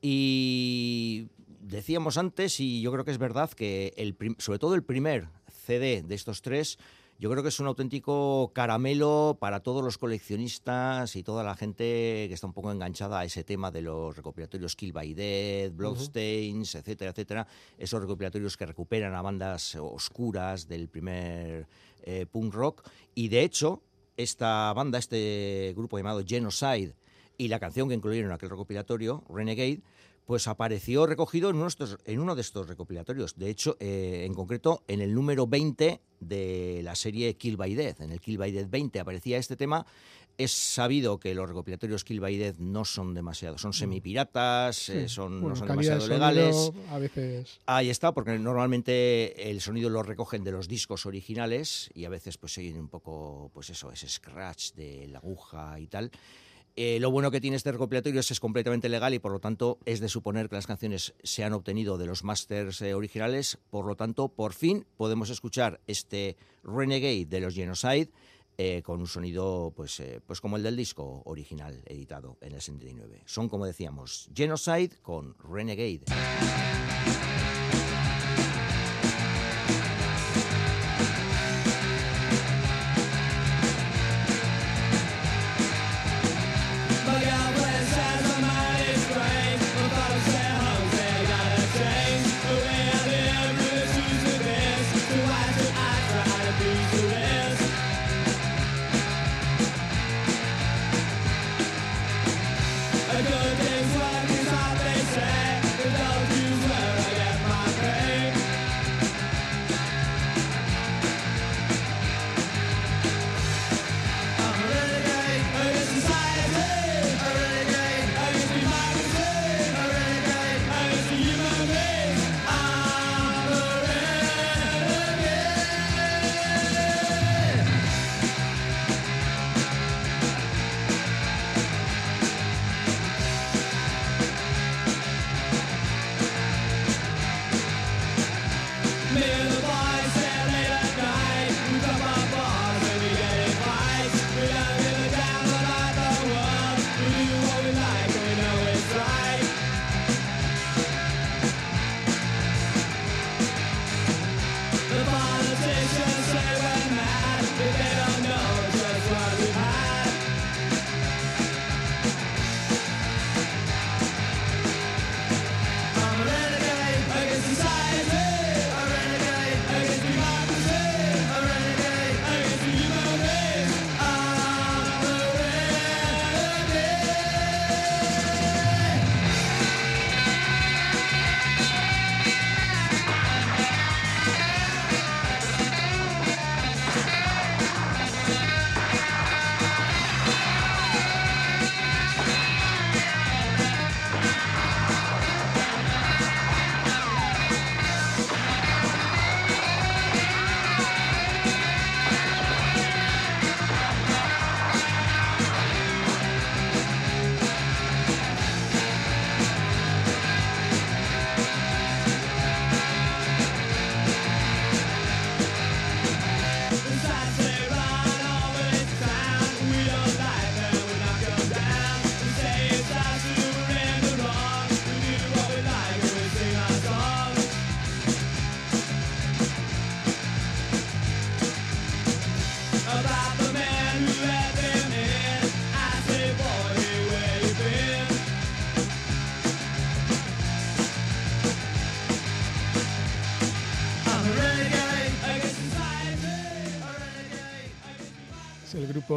Y 0.00 1.28
decíamos 1.60 2.18
antes, 2.18 2.58
y 2.60 2.80
yo 2.82 2.92
creo 2.92 3.04
que 3.04 3.12
es 3.12 3.18
verdad, 3.18 3.50
que 3.50 3.94
el 3.96 4.16
sobre 4.38 4.58
todo 4.58 4.74
el 4.74 4.82
primer 4.82 5.28
CD 5.66 6.02
de 6.02 6.14
estos 6.14 6.42
tres, 6.42 6.78
yo 7.22 7.30
creo 7.30 7.44
que 7.44 7.50
es 7.50 7.60
un 7.60 7.68
auténtico 7.68 8.50
caramelo 8.52 9.36
para 9.38 9.60
todos 9.60 9.84
los 9.84 9.96
coleccionistas 9.96 11.14
y 11.14 11.22
toda 11.22 11.44
la 11.44 11.54
gente 11.54 11.84
que 12.26 12.32
está 12.32 12.48
un 12.48 12.52
poco 12.52 12.72
enganchada 12.72 13.20
a 13.20 13.24
ese 13.24 13.44
tema 13.44 13.70
de 13.70 13.82
los 13.82 14.16
recopilatorios 14.16 14.74
Kill 14.74 14.92
by 14.92 15.14
Death, 15.14 15.76
Bloodstains, 15.76 16.74
uh 16.74 16.78
-huh. 16.78 16.80
etcétera, 16.80 17.10
etcétera. 17.12 17.46
Esos 17.78 18.00
recopilatorios 18.00 18.56
que 18.56 18.66
recuperan 18.66 19.14
a 19.14 19.22
bandas 19.22 19.76
oscuras 19.76 20.66
del 20.66 20.88
primer 20.88 21.68
eh, 22.02 22.26
punk 22.26 22.52
rock. 22.54 22.82
Y 23.14 23.28
de 23.28 23.44
hecho, 23.44 23.82
esta 24.16 24.72
banda, 24.72 24.98
este 24.98 25.72
grupo 25.76 25.98
llamado 25.98 26.22
Genocide, 26.26 26.94
y 27.38 27.48
la 27.48 27.58
canción 27.58 27.88
que 27.88 27.94
incluyeron 27.94 28.30
en 28.30 28.34
aquel 28.34 28.50
recopilatorio, 28.50 29.24
Renegade, 29.28 29.80
pues 30.32 30.48
apareció 30.48 31.04
recogido 31.04 31.50
en 31.50 31.56
uno 31.56 31.64
de 31.66 31.68
estos, 31.68 31.98
en 32.06 32.18
uno 32.18 32.34
de 32.34 32.40
estos 32.40 32.66
recopilatorios. 32.66 33.36
De 33.36 33.50
hecho, 33.50 33.76
eh, 33.80 34.22
en 34.24 34.32
concreto, 34.32 34.82
en 34.88 35.02
el 35.02 35.12
número 35.14 35.46
20 35.46 36.00
de 36.20 36.80
la 36.82 36.94
serie 36.94 37.36
Kill 37.36 37.58
by 37.58 37.74
Death. 37.74 38.00
En 38.00 38.12
el 38.12 38.18
Kill 38.18 38.38
by 38.38 38.50
Death 38.50 38.70
20 38.70 38.98
aparecía 38.98 39.36
este 39.36 39.56
tema. 39.56 39.84
Es 40.38 40.52
sabido 40.52 41.20
que 41.20 41.34
los 41.34 41.46
recopilatorios 41.46 42.02
Kill 42.04 42.20
by 42.20 42.34
Death 42.38 42.56
no 42.56 42.86
son 42.86 43.12
demasiado, 43.12 43.58
son 43.58 43.74
semipiratas, 43.74 44.74
Sí. 44.76 44.92
eh, 44.92 45.08
son, 45.10 45.32
Bueno, 45.32 45.48
no 45.50 45.56
son 45.56 45.68
demasiado 45.68 46.02
de 46.02 46.08
legales. 46.14 46.72
A 46.88 46.98
veces. 46.98 47.60
Ahí 47.66 47.90
está, 47.90 48.12
porque 48.14 48.38
normalmente 48.38 49.50
el 49.50 49.60
sonido 49.60 49.90
lo 49.90 50.02
recogen 50.02 50.44
de 50.44 50.52
los 50.52 50.66
discos 50.66 51.04
originales 51.04 51.90
y 51.92 52.06
a 52.06 52.08
veces 52.08 52.38
pues 52.38 52.54
siguen 52.54 52.78
un 52.80 52.88
poco, 52.88 53.50
pues 53.52 53.68
eso, 53.68 53.92
ese 53.92 54.08
scratch 54.08 54.72
de 54.72 55.08
la 55.08 55.18
aguja 55.18 55.78
y 55.78 55.88
tal. 55.88 56.10
Eh, 56.74 56.98
lo 57.00 57.10
bueno 57.10 57.30
que 57.30 57.40
tiene 57.40 57.56
este 57.56 57.70
recopilatorio 57.70 58.20
es 58.20 58.28
que 58.28 58.32
es 58.32 58.40
completamente 58.40 58.88
legal 58.88 59.12
y 59.12 59.18
por 59.18 59.32
lo 59.32 59.40
tanto 59.40 59.78
es 59.84 60.00
de 60.00 60.08
suponer 60.08 60.48
que 60.48 60.56
las 60.56 60.66
canciones 60.66 61.14
se 61.22 61.44
han 61.44 61.52
obtenido 61.52 61.98
de 61.98 62.06
los 62.06 62.24
masters 62.24 62.80
eh, 62.80 62.94
originales. 62.94 63.58
Por 63.70 63.86
lo 63.86 63.94
tanto, 63.94 64.28
por 64.28 64.54
fin 64.54 64.86
podemos 64.96 65.28
escuchar 65.28 65.80
este 65.86 66.36
Renegade 66.64 67.26
de 67.26 67.40
los 67.40 67.54
Genocide 67.54 68.10
eh, 68.56 68.82
con 68.82 69.00
un 69.00 69.06
sonido 69.06 69.72
pues, 69.76 70.02
pues 70.26 70.40
como 70.40 70.56
el 70.56 70.62
del 70.62 70.76
disco 70.76 71.22
original 71.26 71.82
editado 71.86 72.38
en 72.40 72.54
el 72.54 72.62
79. 72.62 73.22
Son, 73.26 73.48
como 73.48 73.66
decíamos, 73.66 74.30
Genocide 74.34 74.96
con 75.02 75.36
Renegade. 75.38 76.04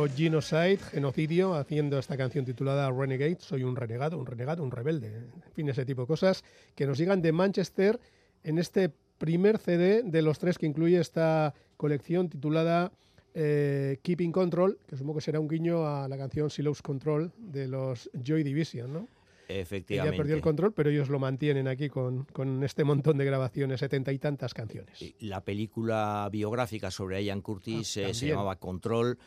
Genocide, 0.07 0.77
Genocidio, 0.77 1.55
haciendo 1.55 1.97
esta 1.99 2.17
canción 2.17 2.45
titulada 2.45 2.91
Renegade, 2.91 3.37
Soy 3.39 3.63
un 3.63 3.75
renegado, 3.75 4.17
un 4.17 4.25
renegado, 4.25 4.63
un 4.63 4.71
rebelde, 4.71 5.07
en 5.07 5.51
fin, 5.53 5.69
ese 5.69 5.85
tipo 5.85 6.01
de 6.01 6.07
cosas, 6.07 6.43
que 6.75 6.85
nos 6.85 6.97
llegan 6.97 7.21
de 7.21 7.31
Manchester 7.31 7.99
en 8.43 8.57
este 8.57 8.89
primer 9.17 9.57
CD 9.57 10.03
de 10.03 10.21
los 10.21 10.39
tres 10.39 10.57
que 10.57 10.65
incluye 10.65 10.99
esta 10.99 11.53
colección 11.77 12.29
titulada 12.29 12.91
eh, 13.33 13.97
Keeping 14.01 14.31
Control, 14.31 14.77
que 14.87 14.95
supongo 14.97 15.19
que 15.19 15.25
será 15.25 15.39
un 15.39 15.47
guiño 15.47 15.85
a 15.85 16.07
la 16.07 16.17
canción 16.17 16.49
Silos 16.49 16.81
Control 16.81 17.31
de 17.37 17.67
los 17.67 18.09
Joy 18.23 18.43
Division, 18.43 18.93
¿no? 18.93 19.07
Efectivamente. 19.47 20.15
Ella 20.15 20.17
perdió 20.17 20.35
el 20.35 20.41
control, 20.41 20.73
pero 20.73 20.89
ellos 20.89 21.09
lo 21.09 21.19
mantienen 21.19 21.67
aquí 21.67 21.89
con, 21.89 22.25
con 22.25 22.63
este 22.63 22.83
montón 22.83 23.17
de 23.17 23.25
grabaciones, 23.25 23.79
setenta 23.79 24.11
y 24.11 24.19
tantas 24.19 24.53
canciones. 24.53 25.15
La 25.19 25.43
película 25.43 26.27
biográfica 26.31 26.91
sobre 26.91 27.23
Ian 27.23 27.41
Curtis 27.41 27.97
Ah, 27.97 28.09
eh, 28.09 28.13
se 28.13 28.27
llamaba 28.27 28.57
Control. 28.57 29.17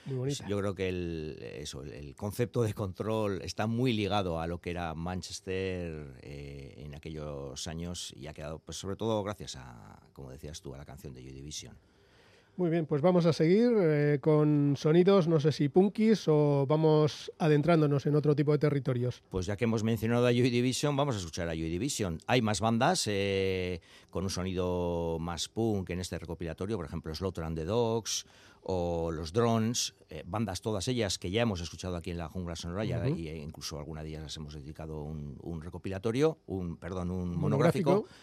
Yo 0.48 0.58
creo 0.58 0.74
que 0.74 0.88
el, 0.88 1.38
eso, 1.58 1.82
el 1.82 2.14
concepto 2.14 2.62
de 2.62 2.74
control 2.74 3.42
está 3.42 3.66
muy 3.66 3.92
ligado 3.92 4.40
a 4.40 4.46
lo 4.46 4.60
que 4.60 4.70
era 4.70 4.94
Manchester 4.94 6.14
eh, 6.22 6.74
en 6.78 6.94
aquellos 6.94 7.66
años 7.66 8.14
y 8.16 8.26
ha 8.26 8.34
quedado, 8.34 8.58
pues 8.58 8.78
sobre 8.78 8.96
todo 8.96 9.22
gracias 9.22 9.56
a, 9.56 10.00
como 10.12 10.30
decías 10.30 10.60
tú, 10.60 10.74
a 10.74 10.78
la 10.78 10.84
canción 10.84 11.14
de 11.14 11.22
Joy 11.22 11.32
Division. 11.32 11.76
Muy 12.58 12.70
bien, 12.70 12.86
pues 12.86 13.02
vamos 13.02 13.24
a 13.24 13.32
seguir 13.32 13.70
eh, 13.76 14.18
con 14.20 14.74
sonidos, 14.76 15.28
no 15.28 15.38
sé 15.38 15.52
si 15.52 15.68
punkis 15.68 16.24
o 16.26 16.66
vamos 16.66 17.30
adentrándonos 17.38 18.04
en 18.06 18.16
otro 18.16 18.34
tipo 18.34 18.50
de 18.50 18.58
territorios. 18.58 19.22
Pues 19.30 19.46
ya 19.46 19.56
que 19.56 19.62
hemos 19.62 19.84
mencionado 19.84 20.26
a 20.26 20.32
Joy 20.32 20.50
Division, 20.50 20.96
vamos 20.96 21.14
a 21.14 21.18
escuchar 21.18 21.48
a 21.48 21.52
Joy 21.52 21.68
Division. 21.70 22.18
Hay 22.26 22.42
más 22.42 22.60
bandas 22.60 23.04
eh, 23.06 23.80
con 24.10 24.24
un 24.24 24.30
sonido 24.30 25.18
más 25.20 25.48
punk 25.48 25.90
en 25.90 26.00
este 26.00 26.18
recopilatorio, 26.18 26.76
por 26.76 26.86
ejemplo 26.86 27.14
Slaughter 27.14 27.44
and 27.44 27.56
the 27.56 27.64
Dogs 27.64 28.26
o 28.62 29.12
los 29.12 29.32
Drones, 29.32 29.94
eh, 30.10 30.24
bandas 30.26 30.60
todas 30.60 30.88
ellas 30.88 31.16
que 31.20 31.30
ya 31.30 31.42
hemos 31.42 31.60
escuchado 31.60 31.94
aquí 31.94 32.10
en 32.10 32.18
la 32.18 32.28
Jungla 32.28 32.56
Sonora 32.56 32.84
y, 32.84 32.92
Ujú. 32.92 33.16
y, 33.16 33.28
eh, 33.28 33.38
incluso 33.38 33.78
alguna 33.78 34.02
de 34.02 34.08
ellas 34.08 34.22
las 34.24 34.36
hemos 34.36 34.54
dedicado 34.54 35.00
un, 35.00 35.38
un 35.42 35.62
recopilatorio, 35.62 36.38
un 36.46 36.76
perdón, 36.76 37.12
un 37.12 37.36
Monográfico. 37.36 37.90
monográfico. 37.90 38.18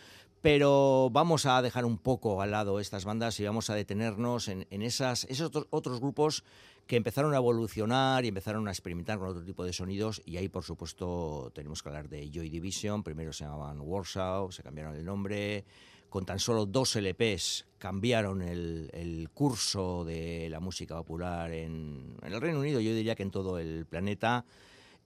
Pero 0.46 1.10
vamos 1.12 1.48
a 1.48 1.60
dejar 1.64 1.86
un 1.86 1.98
poco 1.98 2.40
al 2.40 2.52
lado 2.52 2.80
estas 2.80 3.04
bandas 3.04 3.40
y 3.40 3.46
vamos 3.46 3.72
a 3.72 3.74
detenernos 3.74 4.48
en, 4.48 4.68
esos 4.84 5.26
otros, 5.72 6.00
grupos 6.00 6.44
que 6.86 6.98
empezaron 6.98 7.34
a 7.34 7.38
evolucionar 7.38 8.24
y 8.26 8.28
empezaron 8.28 8.68
a 8.68 8.72
experimentar 8.72 9.18
con 9.18 9.30
otro 9.30 9.44
tipo 9.44 9.66
de 9.66 9.74
sonidos. 9.74 10.22
Y 10.24 10.38
ahí, 10.38 10.48
por 10.48 10.64
supuesto, 10.64 11.52
tenemos 11.56 11.82
que 11.82 11.90
hablar 11.90 12.10
de 12.10 12.30
Joy 12.30 12.50
Division. 12.50 13.02
Primero 13.02 13.34
se 13.34 13.44
llamaban 13.44 13.82
Warsaw, 13.82 14.52
se 14.52 14.62
cambiaron 14.62 14.96
el 14.96 15.04
nombre. 15.04 15.66
Con 16.10 16.28
tan 16.28 16.38
solo 16.38 16.68
dos 16.68 16.96
LPs 16.96 17.66
cambiaron 17.80 18.44
el, 18.44 18.92
el 18.94 19.32
curso 19.34 20.06
de 20.06 20.48
la 20.52 20.60
música 20.60 20.96
popular 20.96 21.52
en, 21.54 22.18
en 22.22 22.34
el 22.34 22.40
Reino 22.40 22.60
Unido, 22.60 22.80
yo 22.80 22.94
diría 22.94 23.16
que 23.16 23.24
en 23.24 23.32
todo 23.32 23.58
el 23.58 23.88
planeta. 23.88 24.46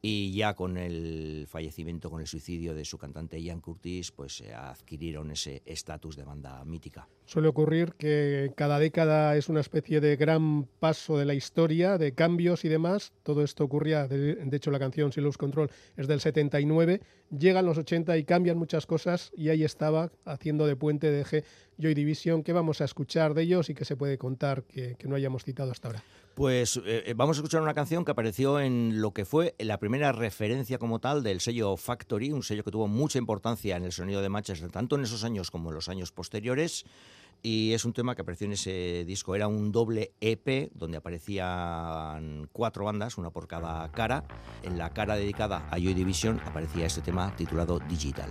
Y 0.01 0.31
ya 0.31 0.55
con 0.55 0.77
el 0.77 1.45
fallecimiento, 1.49 2.09
con 2.09 2.21
el 2.21 2.27
suicidio 2.27 2.73
de 2.73 2.85
su 2.85 2.97
cantante 2.97 3.41
Ian 3.41 3.59
Curtis, 3.59 4.11
pues 4.11 4.39
eh, 4.41 4.53
adquirieron 4.53 5.31
ese 5.31 5.61
estatus 5.65 6.15
de 6.15 6.23
banda 6.23 6.63
mítica. 6.63 7.09
Suele 7.29 7.47
ocurrir 7.47 7.93
que 7.93 8.53
cada 8.55 8.79
década 8.79 9.35
es 9.35 9.49
una 9.49 9.59
especie 9.59 10.01
de 10.01 10.15
gran 10.15 10.63
paso 10.79 11.15
de 11.15 11.25
la 11.25 11.35
historia, 11.35 11.99
de 11.99 12.15
cambios 12.15 12.65
y 12.65 12.69
demás. 12.69 13.13
Todo 13.21 13.43
esto 13.43 13.63
ocurría, 13.63 14.07
de, 14.07 14.49
hecho 14.51 14.71
la 14.71 14.79
canción 14.79 15.11
Silos 15.11 15.37
Control 15.37 15.69
es 15.95 16.07
del 16.07 16.21
79, 16.21 17.01
llegan 17.29 17.67
los 17.67 17.77
80 17.77 18.17
y 18.17 18.23
cambian 18.23 18.57
muchas 18.57 18.87
cosas 18.87 19.31
y 19.37 19.49
ahí 19.49 19.63
estaba 19.63 20.11
haciendo 20.25 20.65
de 20.65 20.75
puente 20.75 21.11
de 21.11 21.21
eje 21.21 21.43
Joy 21.77 21.93
Division. 21.93 22.41
¿Qué 22.41 22.51
vamos 22.51 22.81
a 22.81 22.85
escuchar 22.85 23.35
de 23.35 23.43
ellos 23.43 23.69
y 23.69 23.75
qué 23.75 23.85
se 23.85 23.95
puede 23.95 24.17
contar 24.17 24.63
que, 24.63 24.95
que 24.95 25.07
no 25.07 25.13
hayamos 25.13 25.43
citado 25.43 25.71
hasta 25.71 25.89
ahora? 25.89 26.03
Pues 26.33 26.77
eh, 26.77 27.03
eh, 27.05 27.13
vamos 27.15 27.37
a 27.37 27.41
escuchar 27.41 27.61
una 27.61 27.73
canción 27.73 28.05
que 28.05 28.11
apareció 28.11 28.59
en 28.59 29.01
lo 29.01 29.11
que 29.11 29.25
fue 29.25 29.55
la 29.59 29.77
primera 29.77 30.13
referencia 30.13 30.79
como 30.79 30.99
tal 30.99 31.21
del 31.21 31.41
sello 31.41 31.75
Factory, 31.75 32.31
un 32.31 32.43
sello 32.43 32.63
que 32.63 32.71
tuvo 32.71 32.87
mucha 32.87 33.19
importancia 33.19 33.75
en 33.75 33.83
el 33.83 33.91
sonido 33.91 34.21
de 34.21 34.29
Manchester, 34.29 34.71
tanto 34.71 34.95
en 34.95 35.03
esos 35.03 35.23
años 35.23 35.51
como 35.51 35.69
en 35.69 35.75
los 35.75 35.89
años 35.89 36.11
posteriores. 36.11 36.85
Y 37.41 37.73
es 37.73 37.85
un 37.85 37.93
tema 37.93 38.15
que 38.15 38.21
apareció 38.21 38.45
en 38.45 38.53
ese 38.53 39.05
disco. 39.05 39.35
Era 39.35 39.47
un 39.47 39.71
doble 39.71 40.13
EP 40.19 40.71
donde 40.73 40.97
aparecían 40.97 42.49
cuatro 42.51 42.85
bandas, 42.85 43.17
una 43.17 43.29
por 43.29 43.47
cada 43.47 43.89
cara. 43.91 44.25
En 44.63 44.77
la 44.77 44.93
cara 44.93 45.15
dedicada 45.15 45.67
a 45.71 45.77
Joy 45.77 45.93
Division 45.93 46.39
aparecía 46.45 46.85
este 46.85 47.01
tema 47.01 47.33
titulado 47.35 47.79
Digital. 47.79 48.29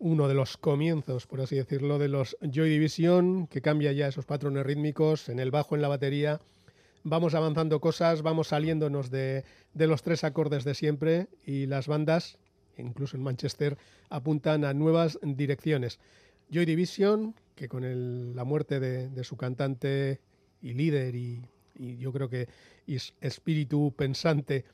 Uno 0.00 0.28
de 0.28 0.34
los 0.34 0.56
comienzos, 0.56 1.26
por 1.26 1.42
así 1.42 1.56
decirlo, 1.56 1.98
de 1.98 2.08
los 2.08 2.36
Joy 2.40 2.70
Division, 2.70 3.46
que 3.46 3.60
cambia 3.60 3.92
ya 3.92 4.08
esos 4.08 4.24
patrones 4.24 4.64
rítmicos 4.64 5.28
en 5.28 5.38
el 5.38 5.50
bajo, 5.50 5.76
en 5.76 5.82
la 5.82 5.88
batería. 5.88 6.40
Vamos 7.04 7.34
avanzando 7.34 7.80
cosas, 7.80 8.22
vamos 8.22 8.48
saliéndonos 8.48 9.10
de, 9.10 9.44
los 9.74 10.02
tres 10.02 10.24
acordes 10.24 10.64
de 10.64 10.74
siempre 10.74 11.28
y 11.44 11.66
las 11.66 11.86
bandas, 11.86 12.38
incluso 12.78 13.16
en 13.16 13.22
Manchester, 13.22 13.76
apuntan 14.08 14.64
a 14.64 14.72
nuevas 14.72 15.18
direcciones. 15.22 16.00
Joy 16.50 16.64
Division, 16.64 17.34
que 17.54 17.68
con 17.68 18.34
la 18.34 18.44
muerte 18.44 18.80
de, 18.80 19.22
su 19.22 19.36
cantante 19.36 20.20
y 20.62 20.72
líder 20.72 21.14
y, 21.14 21.42
y 21.78 21.98
yo 21.98 22.10
creo 22.10 22.30
que 22.30 22.48
es 22.86 23.14
espíritu 23.20 23.92
pensante 23.94 24.64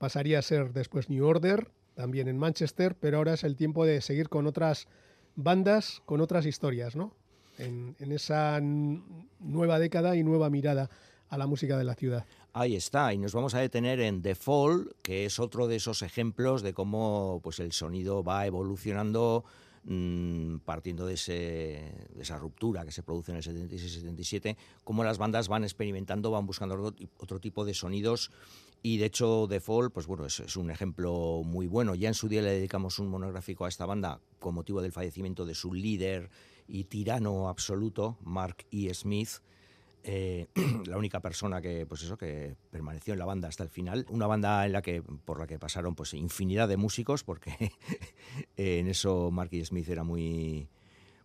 pasaría 0.00 0.38
a 0.38 0.42
ser 0.42 0.72
después 0.72 1.10
New 1.10 1.26
Order, 1.26 1.68
también 2.00 2.28
en 2.28 2.38
Manchester, 2.38 2.96
pero 2.98 3.18
ahora 3.18 3.34
es 3.34 3.44
el 3.44 3.56
tiempo 3.56 3.84
de 3.84 4.00
seguir 4.00 4.30
con 4.30 4.46
otras 4.46 4.88
bandas, 5.36 6.00
con 6.06 6.22
otras 6.22 6.46
historias, 6.46 6.96
¿no? 6.96 7.14
En, 7.58 7.94
esa 7.98 8.58
nueva 8.62 9.78
década 9.78 10.16
y 10.16 10.22
nueva 10.22 10.48
mirada 10.48 10.88
a 11.28 11.36
la 11.36 11.46
música 11.46 11.76
de 11.76 11.84
la 11.84 11.94
ciudad. 11.94 12.24
Ahí 12.54 12.74
está, 12.74 13.12
y 13.12 13.18
nos 13.18 13.34
vamos 13.34 13.54
a 13.54 13.58
detener 13.60 14.00
en 14.00 14.22
The 14.22 14.34
Fall, 14.34 14.96
que 15.02 15.26
es 15.26 15.38
otro 15.38 15.68
de 15.68 15.76
esos 15.76 16.00
ejemplos 16.00 16.62
de 16.62 16.72
cómo 16.72 17.40
pues, 17.42 17.60
el 17.60 17.72
sonido 17.72 18.24
va 18.24 18.46
evolucionando 18.46 19.44
mm, 19.84 20.56
partiendo 20.64 21.04
de, 21.04 21.14
ese- 21.14 21.92
esa 22.18 22.38
ruptura 22.38 22.86
que 22.86 22.92
se 22.92 23.02
produce 23.02 23.32
en 23.32 23.36
el 23.36 23.44
76-77, 23.44 24.56
cómo 24.84 25.04
las 25.04 25.18
bandas 25.18 25.48
van 25.48 25.64
experimentando, 25.64 26.30
van 26.30 26.46
buscando 26.46 26.94
otro 27.18 27.40
tipo 27.40 27.66
de 27.66 27.74
sonidos 27.74 28.30
y 28.82 28.98
de 28.98 29.06
hecho 29.06 29.46
The 29.48 29.60
Fall, 29.60 29.90
pues 29.90 30.06
bueno, 30.06 30.26
es, 30.26 30.56
un 30.56 30.70
ejemplo 30.70 31.42
muy 31.44 31.66
bueno. 31.66 31.94
Ya 31.94 32.08
en 32.08 32.14
su 32.14 32.28
día 32.28 32.42
le 32.42 32.50
dedicamos 32.50 32.98
un 32.98 33.08
monográfico 33.08 33.64
a 33.64 33.68
esta 33.68 33.86
banda 33.86 34.20
con 34.38 34.54
motivo 34.54 34.80
del 34.80 34.92
fallecimiento 34.92 35.44
de 35.44 35.54
su 35.54 35.74
líder 35.74 36.30
y 36.66 36.84
tirano 36.84 37.48
absoluto, 37.48 38.16
Mark 38.22 38.64
E. 38.70 38.92
Smith, 38.94 39.40
eh, 40.02 40.46
la 40.86 40.96
única 40.96 41.20
persona 41.20 41.60
que 41.60 41.84
pues 41.84 42.02
eso 42.02 42.16
que 42.16 42.56
permaneció 42.70 43.12
en 43.12 43.18
la 43.18 43.26
banda 43.26 43.48
hasta 43.48 43.64
el 43.64 43.68
final 43.68 44.06
una 44.08 44.26
banda 44.26 44.64
en 44.64 44.72
la 44.72 44.80
que 44.80 45.02
por 45.02 45.38
la 45.38 45.46
que 45.46 45.58
pasaron 45.58 45.94
pues 45.94 46.14
infinidad 46.14 46.68
de 46.68 46.78
músicos 46.78 47.22
porque 47.22 47.72
en 48.56 48.88
eso 48.88 49.30
Marky 49.30 49.62
Smith 49.62 49.90
era 49.90 50.02
muy 50.02 50.70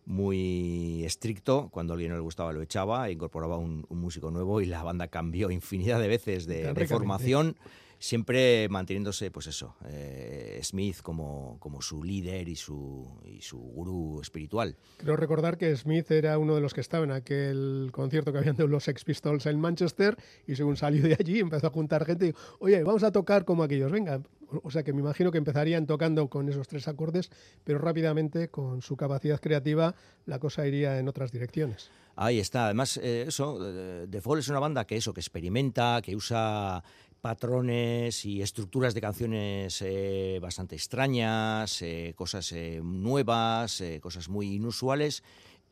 muy 0.06 1.04
estricto. 1.04 1.68
Cuando 1.70 1.92
a 1.92 1.94
alguien 1.94 2.10
no 2.10 2.16
le 2.16 2.22
gustaba 2.22 2.52
lo 2.52 2.62
echaba 2.62 3.10
incorporaba 3.10 3.58
un, 3.58 3.84
un 3.88 4.00
músico 4.00 4.30
nuevo 4.30 4.60
y 4.60 4.66
la 4.66 4.82
banda 4.82 5.08
cambió 5.08 5.50
infinidad 5.50 6.00
de 6.00 6.08
veces 6.08 6.46
de, 6.46 6.72
de 6.72 6.86
formación 6.86 7.56
siempre 7.98 8.68
manteniéndose 8.68 9.30
pues 9.30 9.46
eso 9.46 9.76
eh, 9.86 10.60
Smith 10.62 10.98
como, 11.02 11.56
como 11.60 11.80
su 11.82 12.02
líder 12.04 12.48
y 12.48 12.56
su, 12.56 13.08
y 13.24 13.40
su 13.40 13.58
gurú 13.58 14.20
espiritual 14.20 14.76
Creo 14.98 15.16
recordar 15.16 15.56
que 15.58 15.74
Smith 15.76 16.10
era 16.10 16.38
uno 16.38 16.54
de 16.54 16.60
los 16.60 16.74
que 16.74 16.80
estaba 16.80 17.04
en 17.04 17.12
aquel 17.12 17.90
concierto 17.92 18.32
que 18.32 18.38
habían 18.38 18.56
de 18.56 18.66
los 18.68 18.84
Sex 18.84 19.04
Pistols 19.04 19.46
en 19.46 19.58
Manchester 19.60 20.16
y 20.46 20.54
según 20.56 20.76
salió 20.76 21.02
de 21.02 21.16
allí 21.18 21.40
empezó 21.40 21.68
a 21.68 21.70
juntar 21.70 22.04
gente 22.04 22.28
y 22.28 22.34
oye, 22.60 22.82
vamos 22.82 23.02
a 23.02 23.12
tocar 23.12 23.44
como 23.44 23.62
aquellos, 23.62 23.90
venga. 23.92 24.16
O- 24.48 24.60
O 24.64 24.70
sea 24.70 24.84
que 24.84 24.92
me 24.92 25.00
imagino 25.00 25.32
que 25.32 25.38
empezarían 25.38 25.86
tocando 25.86 26.28
con 26.28 26.48
esos 26.48 26.68
tres 26.68 26.86
acordes, 26.86 27.30
pero 27.64 27.78
rápidamente 27.80 28.48
con 28.48 28.80
su 28.80 28.96
capacidad 28.96 29.40
creativa 29.40 29.94
la 30.24 30.38
cosa 30.38 30.64
iría 30.66 30.98
en 31.00 31.08
otras 31.08 31.32
direcciones. 31.32 31.90
Ahí 32.14 32.38
está. 32.38 32.66
Además, 32.66 32.96
eh, 33.02 33.24
eso, 33.26 33.58
eh, 33.60 34.06
The 34.08 34.20
Fall 34.20 34.38
es 34.38 34.48
una 34.48 34.60
banda 34.60 34.86
que 34.86 34.96
eso, 34.96 35.12
que 35.12 35.20
experimenta, 35.20 36.00
que 36.02 36.14
usa 36.16 36.82
patrones 37.26 38.24
y 38.24 38.40
estructuras 38.40 38.94
de 38.94 39.00
canciones 39.00 39.82
eh, 39.82 40.38
bastante 40.40 40.76
extrañas, 40.76 41.82
eh, 41.82 42.14
cosas 42.14 42.52
eh, 42.52 42.80
nuevas, 42.84 43.82
cosas 44.00 44.28
muy 44.28 44.54
inusuales 44.54 45.24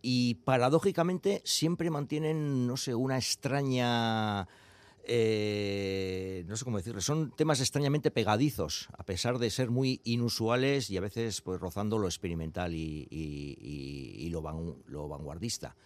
y 0.03 0.35
paradójicamente 0.35 1.43
siempre 1.45 1.91
mantienen, 1.91 2.67
no 2.67 2.77
sé, 2.77 2.97
una 2.97 3.19
extraña... 3.19 4.49
no 5.07 6.57
sé 6.57 6.65
cómo 6.65 6.79
decirlo, 6.79 7.01
son 7.01 7.31
temas 7.31 7.61
extrañamente 7.61 8.11
pegadizos, 8.11 8.89
a 8.99 9.05
pesar 9.05 9.39
de 9.39 9.49
ser 9.49 9.71
muy 9.71 10.01
inusuales 10.03 10.91
y 10.91 10.97
a 10.97 11.03
veces 11.03 11.41
pues 11.41 11.61
rozando 11.61 11.99
lo 11.99 12.09
experimental 12.09 12.75
y, 12.75 14.29
lo 14.29 15.09
vanguardista. 15.09 15.77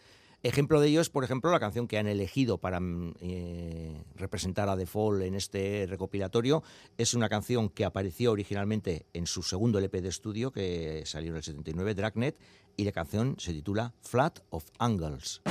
Ejemplo 0.44 0.80
de 0.80 0.88
ello 0.88 1.00
es, 1.00 1.10
por 1.10 1.24
ejemplo, 1.24 1.50
la 1.50 1.58
canción 1.58 1.88
que 1.88 1.98
han 1.98 2.06
elegido 2.06 2.58
para 2.58 2.78
mm, 2.78 3.14
eh, 3.20 4.04
representar 4.14 4.68
a 4.68 4.76
The 4.76 4.86
Fall 4.86 5.22
en 5.22 5.34
este 5.34 5.86
recopilatorio. 5.88 6.62
Es 6.96 7.14
una 7.14 7.28
canción 7.28 7.68
que 7.68 7.84
apareció 7.84 8.30
originalmente 8.30 9.06
en 9.14 9.26
su 9.26 9.42
segundo 9.42 9.78
LP 9.78 10.00
de 10.00 10.08
estudio, 10.08 10.52
que 10.52 11.02
salió 11.06 11.30
en 11.30 11.38
el 11.38 11.42
79, 11.42 11.94
Dragnet, 11.94 12.38
y 12.76 12.84
la 12.84 12.92
canción 12.92 13.34
se 13.38 13.52
titula 13.52 13.94
Flat 14.00 14.38
of 14.50 14.70
Angles. 14.78 15.42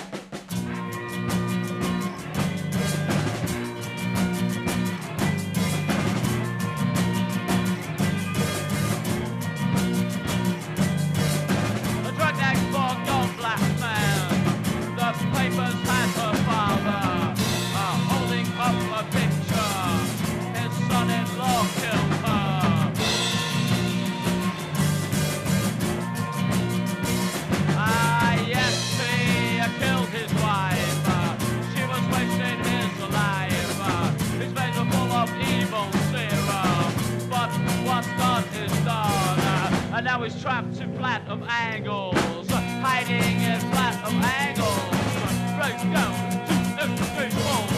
Uh, 40.28 40.34
and 40.34 40.36
now 40.36 40.36
he's 40.36 40.42
trapped 40.42 40.82
in 40.82 40.98
flat 40.98 41.28
of 41.30 41.42
angles. 41.44 42.16
uh, 42.52 42.62
Hiding 42.82 43.42
in 43.42 43.60
flat 43.72 44.06
of 44.06 44.14
angles. 44.14 44.68
uh, 44.68 45.58
Right 45.60 45.94
down 45.94 46.14
to 46.78 46.88
the 46.88 47.06
street 47.06 47.77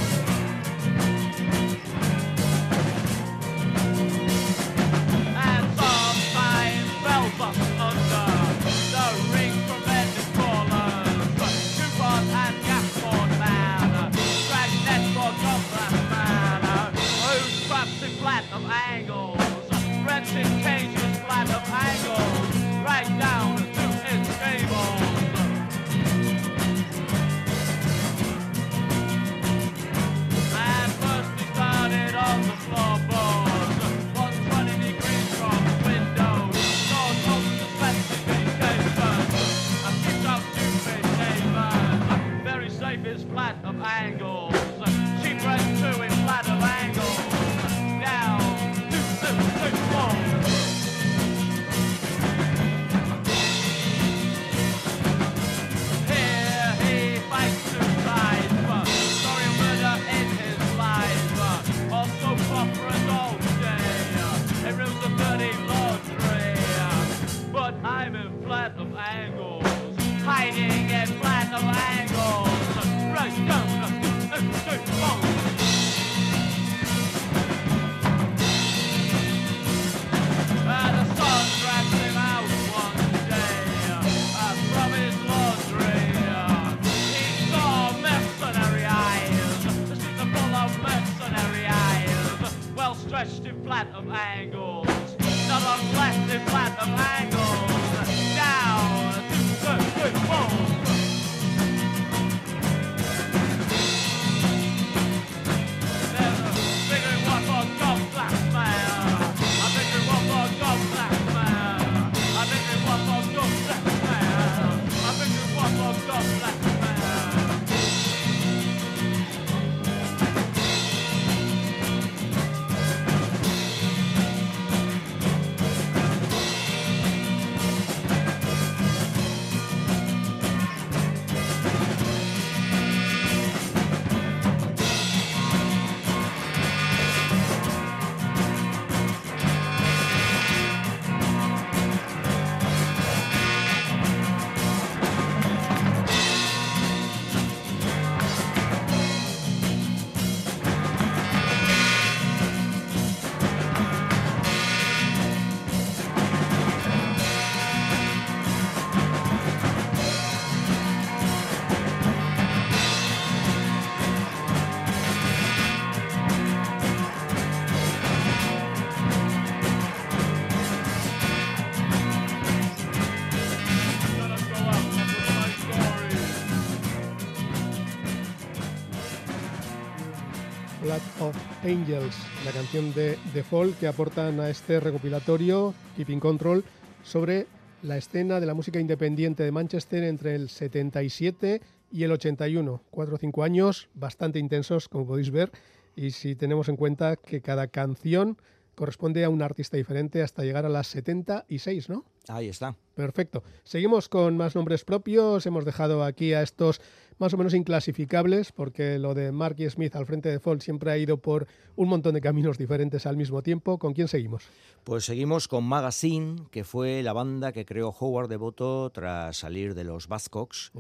Angels, 181.70 182.16
la 182.46 182.52
canción 182.52 182.92
de 182.96 183.16
The 183.32 183.44
Fall 183.44 183.76
que 183.76 183.86
aportan 183.86 184.40
a 184.40 184.50
este 184.50 184.80
recopilatorio 184.80 185.76
Keeping 185.96 186.20
Control 186.20 186.64
sobre 187.04 187.46
la 187.84 187.96
escena 187.96 188.40
de 188.40 188.48
la 188.48 188.56
música 188.56 188.80
independiente 188.80 189.44
de 189.44 189.52
Manchester 189.52 190.04
entre 190.04 190.34
el 190.34 190.50
77 190.50 191.62
y 191.92 192.04
el 192.04 192.12
81. 192.12 192.82
Cuatro 192.90 193.16
o 193.16 193.18
cinco 193.20 193.44
años 193.44 193.88
bastante 193.94 194.40
intensos, 194.40 194.90
como 194.90 195.06
podéis 195.06 195.30
ver, 195.30 195.52
y 195.96 196.10
si 196.10 196.36
tenemos 196.36 196.70
en 196.70 196.76
cuenta 196.76 197.18
que 197.18 197.40
cada 197.40 197.68
canción 197.68 198.38
corresponde 198.74 199.24
a 199.24 199.30
un 199.30 199.44
artista 199.44 199.78
diferente 199.78 200.24
hasta 200.24 200.44
llegar 200.44 200.66
a 200.66 200.70
las 200.70 200.88
76, 200.88 201.88
¿no? 201.90 202.04
Ahí 202.30 202.48
está. 202.48 202.76
Perfecto. 202.96 203.44
Seguimos 203.64 204.10
con 204.10 204.38
más 204.38 204.56
nombres 204.56 204.86
propios. 204.86 205.46
Hemos 205.46 205.66
dejado 205.66 206.04
aquí 206.04 206.34
a 206.34 206.42
estos 206.42 206.82
más 207.20 207.34
o 207.34 207.38
menos 207.38 207.54
inclasificables, 207.54 208.52
porque 208.52 208.98
lo 208.98 209.14
de 209.14 209.32
Mark 209.32 209.56
y 209.60 209.70
Smith 209.70 209.96
al 209.96 210.06
frente 210.06 210.30
de 210.30 210.40
Fall 210.40 210.62
siempre 210.62 210.92
ha 210.92 210.98
ido 210.98 211.18
por 211.18 211.48
un 211.76 211.90
montón 211.90 212.16
de 212.16 212.22
caminos 212.22 212.58
diferentes 212.58 213.06
al 213.06 213.18
mismo 213.18 213.44
tiempo. 213.44 213.78
¿Con 213.78 213.94
quién 213.94 214.08
seguimos? 214.08 214.44
Pues 214.84 215.06
seguimos 215.06 215.48
con 215.48 215.66
Magazine, 215.66 216.48
que 216.50 216.64
fue 216.64 217.04
la 217.04 217.14
banda 217.14 217.52
que 217.52 217.66
creó 217.66 217.90
Howard 217.90 218.30
Devoto 218.30 218.90
tras 218.90 219.38
salir 219.38 219.76
de 219.76 219.84
los 219.84 220.08
Buzzcocks. 220.08 220.72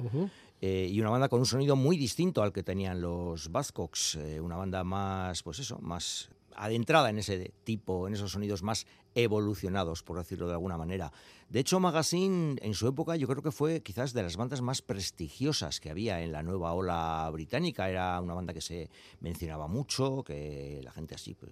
Eh, 0.61 0.89
y 0.91 0.99
una 0.99 1.09
banda 1.09 1.29
con 1.29 1.39
un 1.39 1.45
sonido 1.45 1.75
muy 1.75 1.97
distinto 1.97 2.41
al 2.41 2.51
que 2.51 2.63
tenían 2.63 2.99
los 3.01 3.49
Buzzcocks. 3.49 4.15
eh, 4.15 4.41
una 4.41 4.55
banda 4.57 4.83
más, 4.83 5.43
pues 5.43 5.59
eso, 5.59 5.79
más 5.79 6.29
adentrada 6.63 7.09
en 7.09 7.17
ese 7.19 7.53
tipo, 7.63 8.07
en 8.07 8.13
esos 8.13 8.31
sonidos 8.31 8.61
más 8.63 8.85
evolucionados, 9.15 10.03
por 10.03 10.17
decirlo 10.17 10.47
de 10.47 10.53
alguna 10.53 10.77
manera. 10.77 11.11
De 11.49 11.59
hecho, 11.59 11.79
Magazine 11.79 12.57
en 12.61 12.73
su 12.73 12.87
época 12.87 13.15
yo 13.15 13.27
creo 13.27 13.41
que 13.41 13.51
fue 13.51 13.81
quizás 13.81 14.13
de 14.13 14.23
las 14.23 14.37
bandas 14.37 14.61
más 14.61 14.81
prestigiosas 14.81 15.79
que 15.79 15.89
había 15.89 16.21
en 16.21 16.31
la 16.31 16.43
nueva 16.43 16.73
ola 16.73 17.29
británica. 17.31 17.89
Era 17.89 18.19
una 18.21 18.33
banda 18.33 18.53
que 18.53 18.61
se 18.61 18.89
mencionaba 19.19 19.67
mucho, 19.67 20.23
que 20.23 20.81
la 20.83 20.91
gente 20.91 21.15
así 21.15 21.33
pues, 21.33 21.51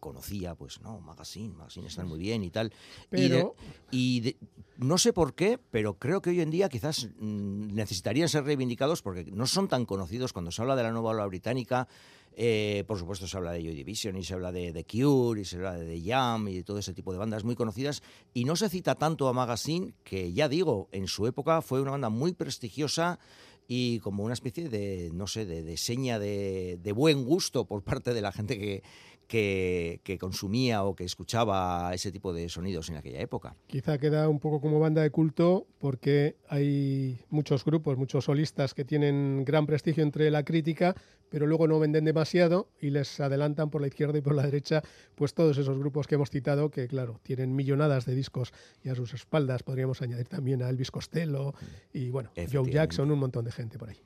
conocía, 0.00 0.54
pues 0.54 0.80
no, 0.80 1.00
Magazine, 1.00 1.54
Magazine 1.54 1.86
están 1.88 2.06
muy 2.08 2.18
bien 2.18 2.44
y 2.44 2.50
tal. 2.50 2.72
Y 3.12 3.22
de- 3.22 3.28
Pero- 3.28 3.54
y 3.90 4.20
de- 4.20 4.36
no 4.78 4.98
sé 4.98 5.12
por 5.12 5.34
qué, 5.34 5.58
pero 5.70 5.94
creo 5.98 6.20
que 6.22 6.30
hoy 6.30 6.40
en 6.40 6.50
día 6.50 6.68
quizás 6.68 7.08
mm, 7.18 7.74
necesitarían 7.74 8.28
ser 8.28 8.44
reivindicados 8.44 9.02
porque 9.02 9.24
no 9.24 9.46
son 9.46 9.68
tan 9.68 9.84
conocidos 9.86 10.32
cuando 10.32 10.50
se 10.50 10.62
habla 10.62 10.76
de 10.76 10.82
la 10.82 10.92
nueva 10.92 11.10
ola 11.10 11.26
británica. 11.26 11.88
Eh, 12.38 12.84
por 12.86 12.98
supuesto, 12.98 13.26
se 13.26 13.34
habla 13.34 13.52
de 13.52 13.62
Joy 13.62 13.74
Division 13.74 14.14
y 14.18 14.22
se 14.22 14.34
habla 14.34 14.52
de 14.52 14.70
The 14.70 14.84
Cure 14.84 15.40
y 15.40 15.44
se 15.46 15.56
habla 15.56 15.78
de 15.78 15.86
The 15.86 16.06
Jam 16.06 16.46
y 16.48 16.56
de 16.56 16.62
todo 16.64 16.78
ese 16.78 16.92
tipo 16.92 17.10
de 17.10 17.18
bandas 17.18 17.44
muy 17.44 17.54
conocidas. 17.54 18.02
Y 18.34 18.44
no 18.44 18.56
se 18.56 18.68
cita 18.68 18.94
tanto 18.94 19.26
a 19.28 19.32
Magazine, 19.32 19.94
que 20.04 20.34
ya 20.34 20.46
digo, 20.46 20.90
en 20.92 21.08
su 21.08 21.26
época 21.26 21.62
fue 21.62 21.80
una 21.80 21.92
banda 21.92 22.10
muy 22.10 22.34
prestigiosa 22.34 23.18
y 23.68 24.00
como 24.00 24.22
una 24.22 24.34
especie 24.34 24.68
de, 24.68 25.10
no 25.14 25.26
sé, 25.26 25.46
de, 25.46 25.62
de 25.62 25.76
seña 25.78 26.18
de, 26.18 26.92
buen 26.94 27.24
gusto 27.24 27.64
por 27.64 27.82
parte 27.82 28.12
de 28.12 28.20
la 28.20 28.32
gente 28.32 28.58
que, 28.58 28.82
que, 29.26 30.00
que 30.04 30.18
consumía 30.18 30.84
o 30.84 30.94
que 30.94 31.04
escuchaba 31.04 31.92
ese 31.94 32.12
tipo 32.12 32.32
de 32.32 32.48
sonidos 32.48 32.88
en 32.90 32.96
aquella 32.96 33.20
época. 33.20 33.56
Quizá 33.66 33.98
queda 33.98 34.28
un 34.28 34.40
poco 34.40 34.60
como 34.60 34.78
banda 34.78 35.02
de 35.02 35.10
culto 35.10 35.66
porque 35.78 36.36
hay 36.48 37.18
muchos 37.28 37.64
grupos, 37.64 37.98
muchos 37.98 38.26
solistas 38.26 38.74
que 38.74 38.84
tienen 38.84 39.44
gran 39.44 39.66
prestigio 39.66 40.02
entre 40.02 40.30
la 40.30 40.44
crítica, 40.44 40.94
pero 41.30 41.46
luego 41.46 41.66
no 41.68 41.78
venden 41.78 42.04
demasiado 42.04 42.68
y 42.80 42.90
les 42.90 43.20
adelantan 43.20 43.70
por 43.70 43.80
la 43.80 43.88
izquierda 43.88 44.18
y 44.18 44.20
por 44.20 44.34
la 44.34 44.42
derecha 44.42 44.82
pues 45.14 45.34
todos 45.34 45.58
esos 45.58 45.78
grupos 45.78 46.06
que 46.06 46.16
hemos 46.16 46.30
citado 46.30 46.70
que 46.70 46.88
claro, 46.88 47.20
tienen 47.22 47.54
millonadas 47.54 48.04
de 48.06 48.14
discos 48.14 48.52
y 48.82 48.88
a 48.88 48.94
sus 48.94 49.14
espaldas 49.14 49.62
podríamos 49.62 50.02
añadir 50.02 50.28
también 50.28 50.62
a 50.62 50.68
Elvis 50.68 50.90
Costello 50.90 51.54
y 51.92 52.10
bueno, 52.10 52.30
Joe. 52.52 52.70
Jackson, 52.70 53.10
un 53.10 53.18
montón 53.18 53.44
de 53.44 53.52
gente 53.52 53.78
por 53.78 53.90
ahí. 53.90 53.96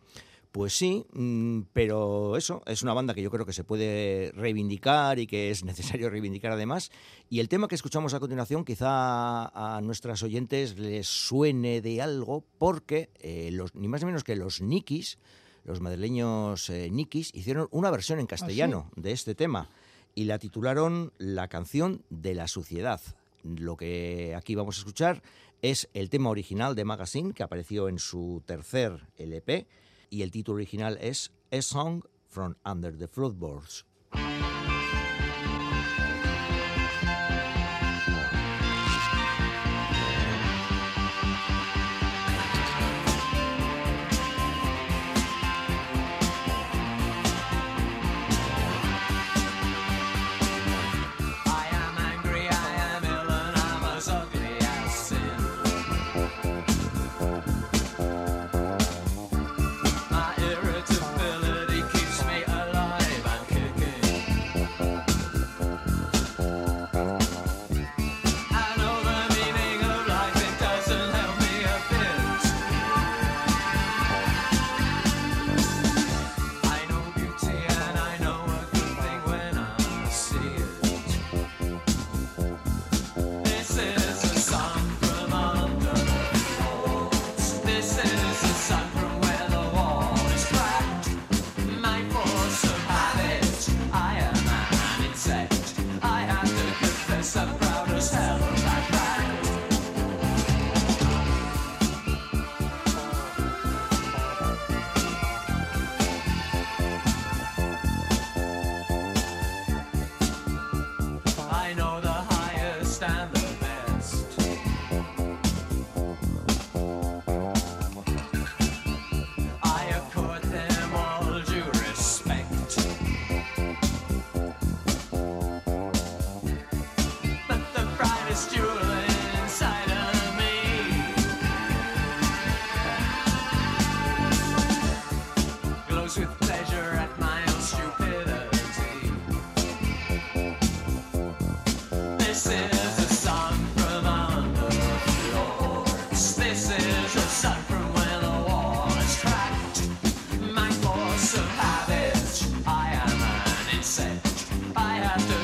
Pues 0.52 0.72
sí, 0.72 1.06
mm, 1.12 1.60
pero 1.72 2.36
eso 2.36 2.62
es 2.66 2.82
una 2.82 2.92
banda 2.92 3.14
que 3.14 3.22
yo 3.22 3.30
creo 3.30 3.46
que 3.46 3.52
se 3.52 3.62
puede 3.62 4.32
reivindicar 4.34 5.20
y 5.20 5.28
que 5.28 5.50
es 5.50 5.64
necesario 5.64 6.10
reivindicar 6.10 6.52
además. 6.52 6.90
Y 7.28 7.38
el 7.38 7.48
tema 7.48 7.68
que 7.68 7.76
escuchamos 7.76 8.14
a 8.14 8.20
continuación 8.20 8.64
quizá 8.64 9.46
a 9.46 9.80
nuestras 9.80 10.24
oyentes 10.24 10.76
les 10.76 11.06
suene 11.06 11.80
de 11.80 12.02
algo 12.02 12.44
porque 12.58 13.10
eh, 13.20 13.50
los, 13.52 13.74
ni 13.76 13.86
más 13.86 14.00
ni 14.02 14.06
menos 14.06 14.24
que 14.24 14.34
los 14.34 14.60
Nikis, 14.60 15.18
los 15.64 15.80
madrileños 15.80 16.70
eh, 16.70 16.88
Nikis, 16.90 17.34
hicieron 17.34 17.68
una 17.70 17.90
versión 17.90 18.20
en 18.20 18.26
castellano 18.26 18.90
de 18.96 19.12
este 19.12 19.34
tema 19.34 19.68
y 20.14 20.24
la 20.24 20.38
titularon 20.38 21.12
La 21.18 21.48
canción 21.48 22.02
de 22.10 22.34
la 22.34 22.48
suciedad. 22.48 23.00
Lo 23.42 23.76
que 23.76 24.34
aquí 24.36 24.54
vamos 24.54 24.76
a 24.76 24.80
escuchar 24.80 25.22
es 25.62 25.88
el 25.94 26.10
tema 26.10 26.30
original 26.30 26.74
de 26.74 26.84
Magazine 26.84 27.32
que 27.32 27.42
apareció 27.42 27.88
en 27.88 27.98
su 27.98 28.42
tercer 28.46 29.08
LP 29.16 29.66
y 30.10 30.22
el 30.22 30.30
título 30.30 30.56
original 30.56 30.98
es 31.00 31.32
A 31.52 31.62
Song 31.62 32.02
from 32.26 32.54
Under 32.64 32.96
the 32.96 33.08
Floorboards. 33.08 33.86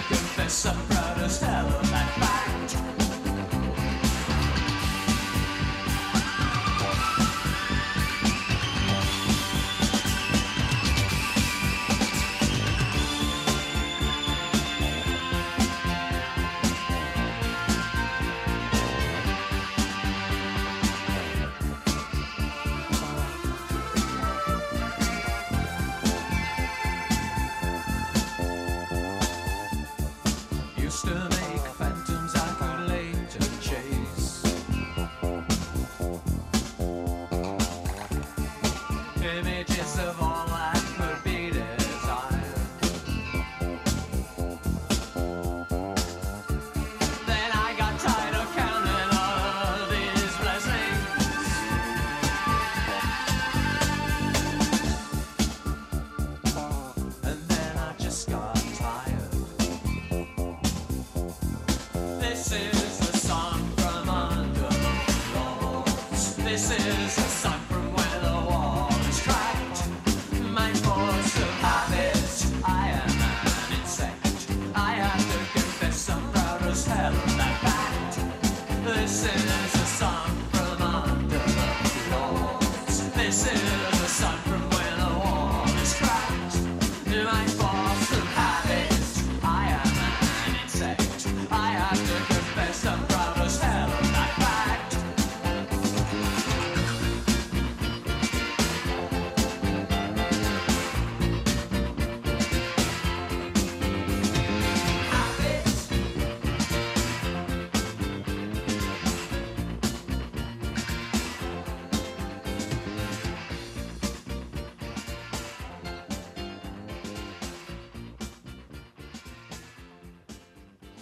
Confess 0.09 0.67
I'm 0.67 0.77
proud 0.87 1.19
as 1.19 1.41
hell 1.41 1.67
of 1.67 1.91
that 1.91 2.11
fact. 2.21 3.06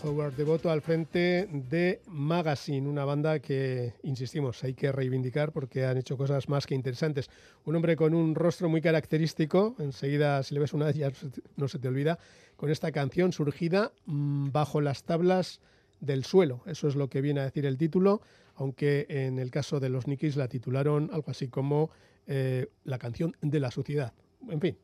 Howard 0.04 0.34
Devoto 0.34 0.70
al 0.70 0.82
frente 0.82 1.48
de 1.50 2.02
Magazine, 2.08 2.86
una 2.86 3.06
banda 3.06 3.38
que, 3.38 3.94
insistimos, 4.02 4.62
hay 4.62 4.74
que 4.74 4.92
reivindicar 4.92 5.50
porque 5.50 5.86
han 5.86 5.96
hecho 5.96 6.18
cosas 6.18 6.46
más 6.48 6.66
que 6.66 6.74
interesantes. 6.74 7.30
Un 7.64 7.76
hombre 7.76 7.96
con 7.96 8.12
un 8.12 8.34
rostro 8.34 8.68
muy 8.68 8.82
característico, 8.82 9.74
enseguida 9.78 10.42
si 10.42 10.52
le 10.52 10.60
ves 10.60 10.74
una 10.74 10.86
vez 10.86 10.96
ya 10.96 11.10
no 11.56 11.68
se 11.68 11.78
te 11.78 11.88
olvida, 11.88 12.18
con 12.56 12.70
esta 12.70 12.92
canción 12.92 13.32
surgida 13.32 13.92
mm, 14.04 14.50
bajo 14.52 14.82
las 14.82 15.04
tablas 15.04 15.60
del 16.00 16.24
suelo. 16.24 16.60
Eso 16.66 16.86
es 16.86 16.96
lo 16.96 17.08
que 17.08 17.22
viene 17.22 17.40
a 17.40 17.44
decir 17.44 17.64
el 17.64 17.78
título, 17.78 18.20
aunque 18.56 19.06
en 19.08 19.38
el 19.38 19.50
caso 19.50 19.80
de 19.80 19.88
los 19.88 20.06
Nikis 20.06 20.36
la 20.36 20.48
titularon 20.48 21.08
algo 21.14 21.30
así 21.30 21.48
como 21.48 21.90
eh, 22.26 22.66
la 22.84 22.98
canción 22.98 23.34
de 23.40 23.58
la 23.58 23.70
suciedad. 23.70 24.12
En 24.50 24.60
fin, 24.60 24.76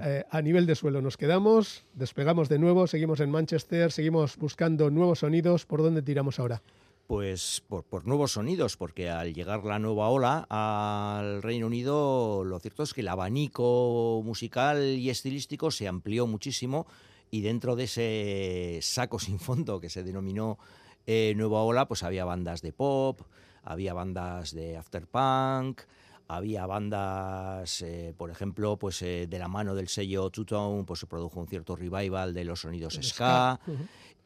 eh, 0.00 0.24
a 0.30 0.42
nivel 0.42 0.66
de 0.66 0.74
suelo 0.74 1.02
nos 1.02 1.16
quedamos, 1.16 1.84
despegamos 1.94 2.48
de 2.48 2.58
nuevo, 2.58 2.86
seguimos 2.86 3.20
en 3.20 3.30
Manchester, 3.30 3.92
seguimos 3.92 4.36
buscando 4.36 4.90
nuevos 4.90 5.20
sonidos. 5.20 5.66
¿Por 5.66 5.82
dónde 5.82 6.02
tiramos 6.02 6.38
ahora? 6.38 6.62
Pues 7.06 7.62
por, 7.68 7.84
por 7.84 8.06
nuevos 8.06 8.32
sonidos, 8.32 8.78
porque 8.78 9.10
al 9.10 9.34
llegar 9.34 9.62
la 9.64 9.78
nueva 9.78 10.08
ola 10.08 10.46
al 10.48 11.42
Reino 11.42 11.66
Unido, 11.66 12.44
lo 12.44 12.58
cierto 12.60 12.82
es 12.82 12.94
que 12.94 13.02
el 13.02 13.08
abanico 13.08 14.22
musical 14.24 14.82
y 14.82 15.10
estilístico 15.10 15.70
se 15.70 15.86
amplió 15.86 16.26
muchísimo 16.26 16.86
y 17.30 17.42
dentro 17.42 17.76
de 17.76 17.84
ese 17.84 18.78
saco 18.80 19.18
sin 19.18 19.38
fondo 19.38 19.80
que 19.80 19.90
se 19.90 20.02
denominó 20.02 20.58
eh, 21.06 21.34
nueva 21.36 21.62
ola, 21.62 21.86
pues 21.86 22.02
había 22.02 22.24
bandas 22.24 22.62
de 22.62 22.72
pop, 22.72 23.20
había 23.62 23.92
bandas 23.92 24.54
de 24.54 24.76
afterpunk, 24.76 25.82
había 26.28 26.66
bandas, 26.66 27.82
eh, 27.82 28.14
por 28.16 28.30
ejemplo, 28.30 28.76
pues 28.78 29.02
eh, 29.02 29.26
de 29.28 29.38
la 29.38 29.48
mano 29.48 29.74
del 29.74 29.88
sello 29.88 30.30
Two 30.30 30.84
pues 30.86 31.00
se 31.00 31.06
produjo 31.06 31.38
un 31.40 31.46
cierto 31.48 31.76
revival 31.76 32.32
de 32.34 32.44
los 32.44 32.60
sonidos 32.60 32.96
El 32.96 33.04
ska. 33.04 33.60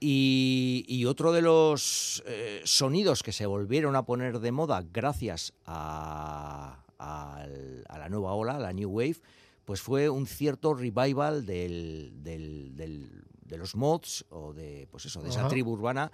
Y, 0.00 0.84
y 0.86 1.06
otro 1.06 1.32
de 1.32 1.42
los 1.42 2.22
eh, 2.26 2.60
sonidos 2.64 3.22
que 3.24 3.32
se 3.32 3.46
volvieron 3.46 3.96
a 3.96 4.04
poner 4.04 4.38
de 4.38 4.52
moda 4.52 4.84
gracias 4.92 5.52
a, 5.66 6.84
la 7.98 8.08
nueva 8.08 8.32
ola, 8.34 8.58
la 8.58 8.72
New 8.72 8.90
Wave, 8.90 9.16
pues 9.64 9.80
fue 9.80 10.08
un 10.08 10.26
cierto 10.26 10.74
revival 10.74 11.44
del, 11.46 12.12
del- 12.22 12.74
del- 12.76 13.24
de 13.44 13.56
los 13.56 13.74
mods 13.76 14.24
o 14.28 14.52
de, 14.52 14.86
pues 14.90 15.06
eso, 15.06 15.22
de 15.22 15.30
esa 15.30 15.40
tribu 15.48 15.72
urbana 15.72 16.12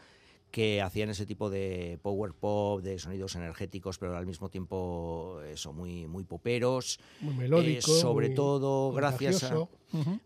que 0.54 0.80
hacían 0.80 1.10
ese 1.10 1.26
tipo 1.26 1.50
de 1.50 1.98
power 2.00 2.32
pop, 2.32 2.80
de 2.80 2.96
sonidos 3.00 3.34
energéticos, 3.34 3.98
pero 3.98 4.16
al 4.16 4.24
mismo 4.24 4.48
tiempo 4.50 5.40
eso, 5.52 5.72
muy, 5.72 6.06
muy 6.06 6.22
poperos. 6.22 7.00
Muy 7.20 7.34
melódico. 7.34 7.78
Eh, 7.90 8.00
sobre 8.00 8.28
muy 8.28 8.36
todo 8.36 8.92
gracias 8.92 9.42
a, 9.42 9.66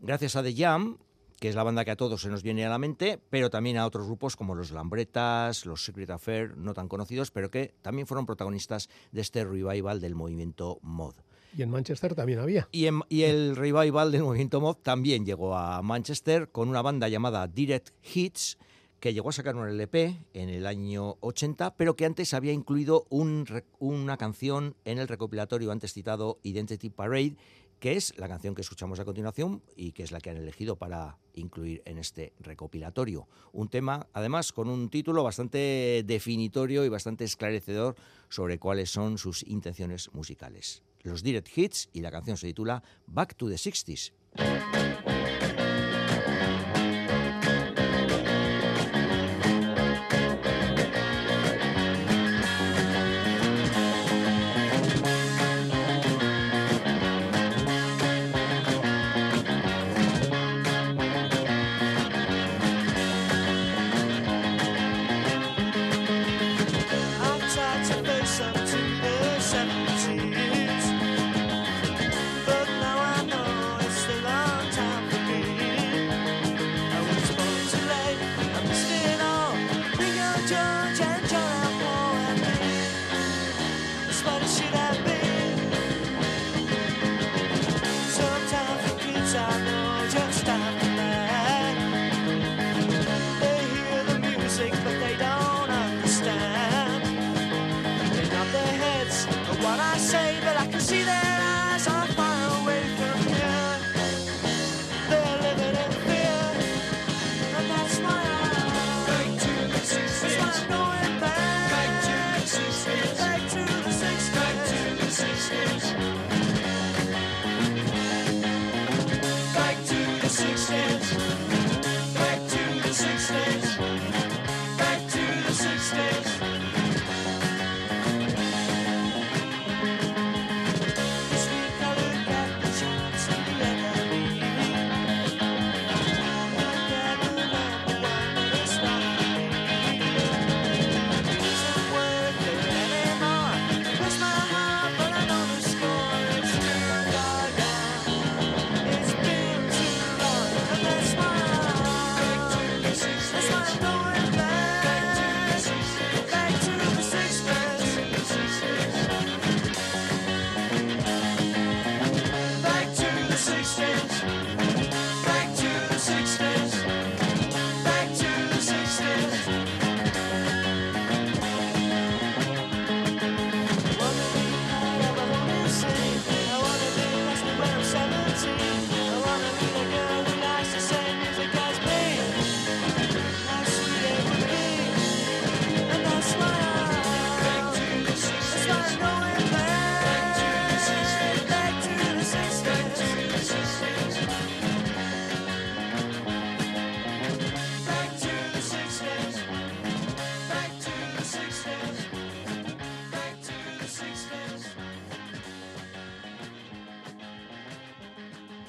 gracias 0.02 0.36
a 0.36 0.42
The 0.42 0.54
Jam, 0.54 0.98
que 1.40 1.48
es 1.48 1.54
la 1.54 1.62
banda 1.62 1.82
que 1.86 1.92
a 1.92 1.96
todos 1.96 2.20
se 2.20 2.28
nos 2.28 2.42
viene 2.42 2.66
a 2.66 2.68
la 2.68 2.76
mente, 2.78 3.18
pero 3.30 3.48
también 3.48 3.78
a 3.78 3.86
otros 3.86 4.04
grupos 4.04 4.36
como 4.36 4.54
los 4.54 4.70
Lambretas, 4.70 5.64
los 5.64 5.82
Secret 5.82 6.10
Affair, 6.10 6.58
no 6.58 6.74
tan 6.74 6.88
conocidos, 6.88 7.30
pero 7.30 7.50
que 7.50 7.72
también 7.80 8.06
fueron 8.06 8.26
protagonistas 8.26 8.90
de 9.12 9.22
este 9.22 9.44
revival 9.46 9.98
del 9.98 10.14
movimiento 10.14 10.78
mod. 10.82 11.14
Y 11.56 11.62
en 11.62 11.70
Manchester 11.70 12.14
también 12.14 12.40
había. 12.40 12.68
Y, 12.70 12.84
en- 12.84 13.00
y 13.08 13.22
el 13.22 13.56
revival 13.56 14.12
del 14.12 14.24
movimiento 14.24 14.60
mod 14.60 14.76
también 14.82 15.24
llegó 15.24 15.56
a 15.56 15.80
Manchester 15.80 16.50
con 16.50 16.68
una 16.68 16.82
banda 16.82 17.08
llamada 17.08 17.46
Direct 17.48 17.88
Hits, 18.14 18.58
que 19.00 19.14
llegó 19.14 19.30
a 19.30 19.32
sacar 19.32 19.56
un 19.56 19.68
LP 19.68 20.18
en 20.34 20.48
el 20.48 20.66
año 20.66 21.16
80, 21.20 21.76
pero 21.76 21.96
que 21.96 22.04
antes 22.04 22.34
había 22.34 22.52
incluido 22.52 23.06
un 23.10 23.46
una 23.78 24.16
canción 24.16 24.76
en 24.84 24.98
el 24.98 25.08
recopilatorio 25.08 25.70
antes 25.70 25.92
citado 25.92 26.38
Identity 26.42 26.90
Parade 26.90 27.36
que 27.78 27.92
es 27.92 28.16
la 28.18 28.28
canción 28.28 28.54
que 28.54 28.62
escuchamos 28.62 28.98
a 28.98 29.04
continuación 29.04 29.62
y 29.76 29.92
que 29.92 30.02
es 30.02 30.10
la 30.10 30.20
que 30.20 30.30
han 30.30 30.36
elegido 30.36 30.76
para 30.76 31.18
incluir 31.34 31.82
en 31.84 31.98
este 31.98 32.32
recopilatorio. 32.40 33.28
Un 33.52 33.68
tema, 33.68 34.08
además, 34.12 34.52
con 34.52 34.68
un 34.68 34.88
título 34.88 35.22
bastante 35.22 36.02
definitorio 36.04 36.84
y 36.84 36.88
bastante 36.88 37.24
esclarecedor 37.24 37.94
sobre 38.28 38.58
cuáles 38.58 38.90
son 38.90 39.18
sus 39.18 39.44
intenciones 39.46 40.12
musicales. 40.12 40.82
Los 41.02 41.22
Direct 41.22 41.56
Hits 41.56 41.88
y 41.92 42.00
la 42.00 42.10
canción 42.10 42.36
se 42.36 42.48
titula 42.48 42.82
Back 43.06 43.36
to 43.36 43.48
the 43.48 43.54
60s. 43.54 44.12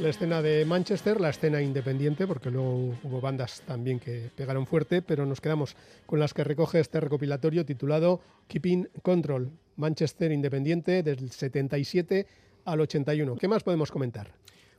Escena 0.10 0.41
de 0.41 0.66
Manchester, 0.66 1.22
la 1.22 1.30
escena 1.30 1.62
independiente, 1.62 2.26
porque 2.26 2.49
luego 2.49 2.95
hubo 3.03 3.22
bandas 3.22 3.62
también 3.66 3.99
que 3.99 4.32
pegaron 4.36 4.66
fuerte, 4.66 5.01
pero 5.01 5.26
nos 5.26 5.39
quedamos 5.39 5.76
con 6.05 6.20
las 6.20 6.34
que 6.34 6.43
recoge 6.43 6.80
este 6.80 6.99
recopilatorio 6.99 7.66
titulado 7.66 8.20
Keeping 8.47 8.89
Control, 9.03 9.51
Manchester 9.76 10.32
independiente 10.32 11.03
del 11.03 11.32
77 11.32 12.26
al 12.66 12.82
81. 12.82 13.36
¿Qué 13.36 13.47
más 13.47 13.64
podemos 13.64 13.91
comentar? 13.91 14.34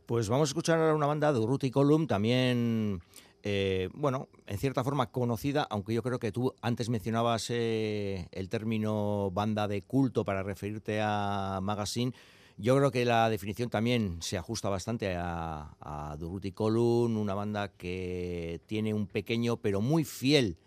Pues 0.07 0.29
vamos 0.29 0.49
a 0.49 0.51
escuchar 0.51 0.81
ahora 0.81 0.95
una 0.95 1.07
banda 1.07 1.33
de 1.33 1.39
Urruti 1.39 1.71
Column, 1.71 2.09
también, 2.09 3.01
eh, 3.45 3.89
bueno, 3.95 4.29
en 4.47 4.59
cierta 4.59 4.83
forma 4.83 5.13
conocida, 5.13 5.67
aunque 5.71 5.95
yo 5.95 6.03
creo 6.03 6.19
que 6.19 6.33
tú 6.33 6.55
antes 6.61 6.89
mencionabas 6.89 7.47
eh, 7.51 8.27
el 8.33 8.49
término 8.49 9.31
banda 9.31 9.69
de 9.69 9.83
culto 9.83 10.25
para 10.25 10.43
referirte 10.43 11.01
a 11.01 11.61
Magazine. 11.63 12.13
Yo 12.61 12.77
creo 12.77 12.91
que 12.91 13.07
la 13.07 13.31
definición 13.31 13.71
también 13.71 14.19
se 14.21 14.37
ajusta 14.37 14.69
bastante 14.69 15.17
a, 15.17 15.75
a 15.81 16.15
Durruti 16.19 16.53
Column, 16.53 17.17
una 17.17 17.33
banda 17.33 17.69
que 17.73 18.61
tiene 18.67 18.93
un 18.93 19.07
pequeño 19.07 19.57
pero 19.57 19.81
muy 19.81 20.05
fiel 20.05 20.59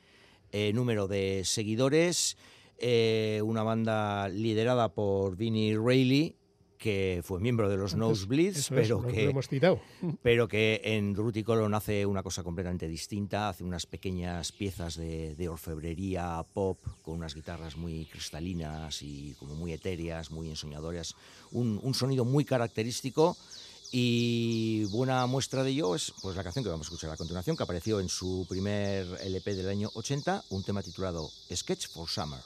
eh, 0.52 0.74
número 0.74 1.08
de 1.08 1.44
seguidores, 1.46 2.36
eh, 2.80 3.42
una 3.46 3.62
banda 3.62 4.28
liderada 4.28 4.92
por 4.92 5.38
Vinnie 5.38 5.78
Reilly, 5.78 6.36
que 6.84 7.22
fue 7.24 7.40
miembro 7.40 7.70
de 7.70 7.78
los 7.78 7.96
Nosebleeds, 7.96 8.58
es, 8.58 8.68
pero 8.68 9.08
que 9.08 9.30
hemos 9.30 9.48
citado. 9.48 9.80
pero 10.22 10.50
que 10.50 10.82
en 10.84 11.14
Druti 11.14 11.42
Colon 11.42 11.74
hace 11.74 12.06
una 12.06 12.22
cosa 12.22 12.44
completamente 12.44 12.90
distinta, 12.90 13.48
hace 13.48 13.64
unas 13.64 13.86
pequeñas 13.86 14.52
piezas 14.52 14.98
de, 14.98 15.34
de 15.36 15.48
orfebrería 15.48 16.46
pop 16.54 16.78
con 17.02 17.16
unas 17.16 17.36
guitarras 17.36 17.78
muy 17.78 18.04
cristalinas 18.08 19.02
y 19.02 19.34
como 19.40 19.56
muy 19.56 19.72
etéreas, 19.72 20.30
muy 20.30 20.50
ensoñadoras, 20.50 21.16
un, 21.54 21.80
un 21.82 21.94
sonido 21.94 22.26
muy 22.26 22.44
característico 22.44 23.38
y 23.94 24.84
buena 24.92 25.26
muestra 25.26 25.64
de 25.64 25.70
ello 25.70 25.96
es 25.96 26.14
pues 26.22 26.36
la 26.36 26.44
canción 26.44 26.66
que 26.66 26.70
vamos 26.70 26.88
a 26.88 26.90
escuchar 26.90 27.12
a 27.12 27.16
continuación, 27.16 27.56
que 27.56 27.64
apareció 27.64 28.02
en 28.02 28.10
su 28.10 28.46
primer 28.50 29.08
LP 29.24 29.56
del 29.56 29.70
año 29.70 29.90
80, 29.94 30.44
un 30.50 30.64
tema 30.64 30.84
titulado 30.84 31.32
Sketch 31.50 31.88
for 31.88 32.10
Summer. 32.10 32.42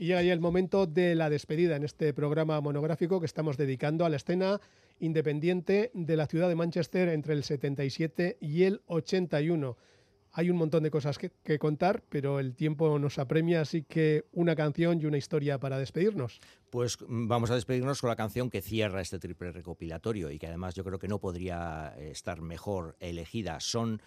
Y 0.00 0.06
llega 0.06 0.22
ya 0.22 0.32
el 0.32 0.38
momento 0.38 0.86
de 0.86 1.16
la 1.16 1.28
despedida 1.28 1.74
en 1.74 1.82
este 1.82 2.14
programa 2.14 2.60
monográfico 2.60 3.18
que 3.18 3.26
estamos 3.26 3.56
dedicando 3.56 4.04
a 4.04 4.08
la 4.08 4.14
escena 4.14 4.60
independiente 5.00 5.90
de 5.92 6.16
la 6.16 6.28
ciudad 6.28 6.48
de 6.48 6.54
Manchester 6.54 7.08
entre 7.08 7.34
el 7.34 7.42
77 7.42 8.38
y 8.40 8.62
el 8.62 8.80
81. 8.86 9.76
Hay 10.34 10.50
un 10.50 10.56
montón 10.56 10.84
de 10.84 10.92
cosas 10.92 11.18
que, 11.18 11.32
que 11.42 11.58
contar, 11.58 12.04
pero 12.08 12.38
el 12.38 12.54
tiempo 12.54 12.96
nos 13.00 13.18
apremia, 13.18 13.62
así 13.62 13.82
que 13.82 14.26
una 14.30 14.54
canción 14.54 15.00
y 15.00 15.06
una 15.06 15.16
historia 15.16 15.58
para 15.58 15.80
despedirnos. 15.80 16.40
Pues 16.70 16.96
mm, 17.00 17.26
vamos 17.26 17.50
a 17.50 17.56
despedirnos 17.56 18.00
con 18.00 18.08
la 18.08 18.14
canción 18.14 18.50
que 18.50 18.62
cierra 18.62 19.00
este 19.00 19.18
triple 19.18 19.50
recopilatorio 19.50 20.30
y 20.30 20.38
que 20.38 20.46
además 20.46 20.76
yo 20.76 20.84
creo 20.84 21.00
que 21.00 21.08
no 21.08 21.18
podría 21.18 21.92
eh, 21.96 22.12
estar 22.12 22.40
mejor 22.40 22.94
elegida. 23.00 23.58
Son 23.58 24.00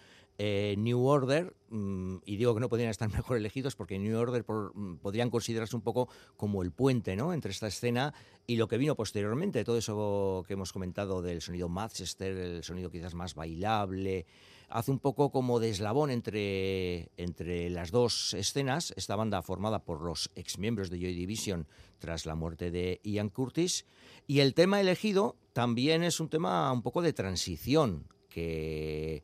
eh, 0.44 0.74
New 0.76 1.06
Order, 1.06 1.56
mm, 1.70 2.16
y 2.26 2.36
digo 2.38 2.56
que 2.56 2.62
no 2.62 2.68
podrían 2.68 2.89
estar 2.89 3.08
mejor 3.14 3.38
elegidos 3.38 3.76
porque 3.76 4.00
New 4.00 4.18
Order 4.18 4.44
por- 4.44 4.76
mm, 4.76 4.98
podrían 4.98 5.30
considerarse 5.30 5.76
un 5.76 5.84
poco 5.84 6.10
como 6.36 6.64
el 6.64 6.72
puente 6.72 7.16
¿no? 7.16 7.32
entre 7.32 7.52
esta 7.52 7.68
escena 7.68 8.12
y 8.48 8.56
lo 8.56 8.68
que 8.68 8.80
vino 8.80 8.96
posteriormente, 8.96 9.64
todo 9.64 9.78
eso 9.78 10.44
que 10.48 10.54
hemos 10.54 10.74
comentado 10.74 11.22
del 11.22 11.42
sonido 11.42 11.70
Manchester, 11.70 12.36
el 12.36 12.64
sonido 12.64 12.89
quizás 12.89 13.14
más 13.14 13.36
bailable, 13.36 14.26
hace 14.68 14.89
un 14.89 14.98
poco 14.98 15.32
como 15.32 15.60
de 15.60 15.70
eslabón 15.70 16.10
entre, 16.10 17.12
entre 17.18 17.70
las 17.70 17.92
dos 17.92 18.34
escenas, 18.34 18.96
esta 18.98 19.16
banda 19.16 19.44
formada 19.44 19.86
por 19.86 20.02
los 20.02 20.32
exmiembros 20.34 20.89
de 20.89 20.98
Joy 20.98 21.14
Division 21.14 21.68
tras 22.00 22.26
la 22.26 22.34
muerte 22.34 22.72
de 22.72 23.00
Ian 23.04 23.30
Curtis, 23.30 23.86
y 24.26 24.39
el 24.39 24.56
tema 24.56 24.82
elegido 24.82 25.36
también 25.54 26.02
es 26.02 26.20
un 26.20 26.30
tema 26.30 26.72
un 26.72 26.82
poco 26.82 27.04
de 27.04 27.14
transición, 27.14 28.08
que 28.28 29.22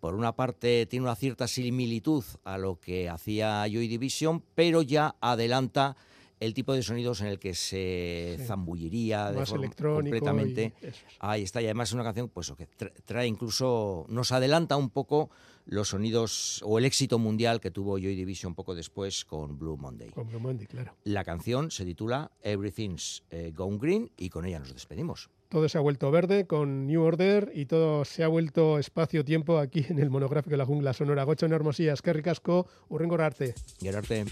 por 0.00 0.14
una 0.14 0.34
parte 0.36 0.86
tiene 0.86 1.04
una 1.06 1.16
cierta 1.16 1.48
similitud 1.48 2.24
a 2.44 2.58
lo 2.58 2.78
que 2.80 3.08
hacía 3.08 3.64
Joy 3.70 3.88
Division, 3.88 4.42
pero 4.54 4.82
ya 4.82 5.16
adelanta 5.20 5.96
el 6.40 6.54
tipo 6.54 6.72
de 6.72 6.84
sonidos 6.84 7.20
en 7.20 7.26
el 7.26 7.40
que 7.40 7.52
se 7.52 8.36
Sí. 8.38 8.44
zambulliría 8.46 9.32
de 9.32 9.44
forma 9.44 9.70
completamente. 9.72 10.72
Ahí 11.18 11.42
está, 11.42 11.60
y 11.60 11.64
además 11.64 11.88
es 11.88 11.94
una 11.94 12.04
canción 12.04 12.28
pues, 12.28 12.52
que 12.56 12.68
tra- 12.68 12.92
trae 13.04 13.26
incluso, 13.26 14.06
nos 14.08 14.30
adelanta 14.30 14.76
un 14.76 14.90
poco 14.90 15.30
los 15.66 15.88
sonidos 15.88 16.62
o 16.64 16.78
el 16.78 16.84
éxito 16.84 17.18
mundial 17.18 17.60
que 17.60 17.72
tuvo 17.72 17.98
Joy 17.98 18.14
Division 18.14 18.54
poco 18.54 18.76
después 18.76 19.24
con 19.24 19.58
Blue 19.58 19.76
Monday. 19.76 20.10
Con 20.10 20.28
Blue 20.28 20.38
Monday, 20.38 20.66
claro. 20.68 20.94
La 21.02 21.24
canción 21.24 21.72
se 21.72 21.84
titula 21.84 22.30
Everything's 22.40 23.24
eh, 23.30 23.52
Gone 23.54 23.78
Green 23.78 24.10
y 24.16 24.30
con 24.30 24.46
ella 24.46 24.60
nos 24.60 24.72
despedimos. 24.72 25.28
Todo 25.48 25.68
se 25.68 25.78
ha 25.78 25.80
vuelto 25.80 26.10
verde 26.10 26.46
con 26.46 26.86
New 26.86 27.02
Order 27.02 27.52
y 27.54 27.64
todo 27.64 28.04
se 28.04 28.22
ha 28.22 28.28
vuelto 28.28 28.78
espacio-tiempo 28.78 29.58
aquí 29.58 29.86
en 29.88 29.98
el 29.98 30.10
monográfico 30.10 30.50
de 30.50 30.58
la 30.58 30.66
jungla 30.66 30.92
sonora. 30.92 31.24
Gocho 31.24 31.46
en 31.46 31.52
Hermosías, 31.52 32.02
que 32.02 32.12
ricasco, 32.12 32.66
urrengo 32.90 33.14
arte. 33.16 33.54
Gerarte. 33.80 34.26